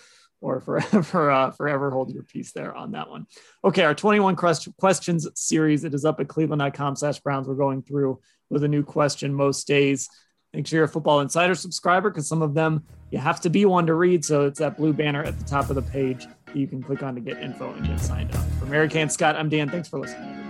or 0.43 0.61
forever, 0.61 1.31
uh, 1.31 1.51
forever 1.53 1.91
hold 1.91 2.13
your 2.13 2.25
peace 2.25 2.53
there 2.53 2.75
on 2.75 2.93
that 2.93 3.09
one. 3.09 3.27
Okay, 3.65 3.85
our 3.85 3.95
21 3.95 4.37
questions 4.37 5.29
series, 5.35 5.85
it 5.85 5.95
is 5.95 6.05
up 6.05 6.21
at 6.21 6.29
cleveland.com 6.29 6.97
slash 6.97 7.21
Browns. 7.21 7.49
We're 7.49 7.55
going 7.55 7.83
through 7.83 8.21
with 8.51 8.65
a 8.65 8.69
new 8.69 8.83
question 8.83 9.33
most 9.33 9.67
days. 9.67 10.11
Make 10.53 10.67
sure 10.67 10.79
you're 10.79 10.85
a 10.85 10.89
Football 10.89 11.21
Insider 11.21 11.55
subscriber 11.55 12.11
because 12.11 12.29
some 12.29 12.43
of 12.43 12.53
them 12.53 12.85
you 13.11 13.19
have 13.19 13.41
to 13.43 13.51
be 13.51 13.65
one 13.65 13.87
to 13.87 13.95
read. 13.95 14.25
So 14.25 14.47
it's 14.47 14.59
that 14.59 14.77
blue 14.77 14.93
banner 14.93 15.23
at 15.23 15.39
the 15.39 15.45
top 15.45 15.71
of 15.71 15.77
the 15.77 15.83
page 15.83 16.27
you 16.55 16.67
can 16.67 16.83
click 16.83 17.03
on 17.03 17.15
to 17.15 17.21
get 17.21 17.39
info 17.39 17.73
and 17.73 17.87
get 17.87 18.01
signed 18.01 18.35
up. 18.35 18.45
For 18.59 18.67
Mary 18.67 18.91
and 18.95 19.13
Scott, 19.13 19.37
I'm 19.37 19.49
Dan. 19.49 19.69
Thanks 19.69 19.89
for 19.89 19.99
listening. 19.99 20.42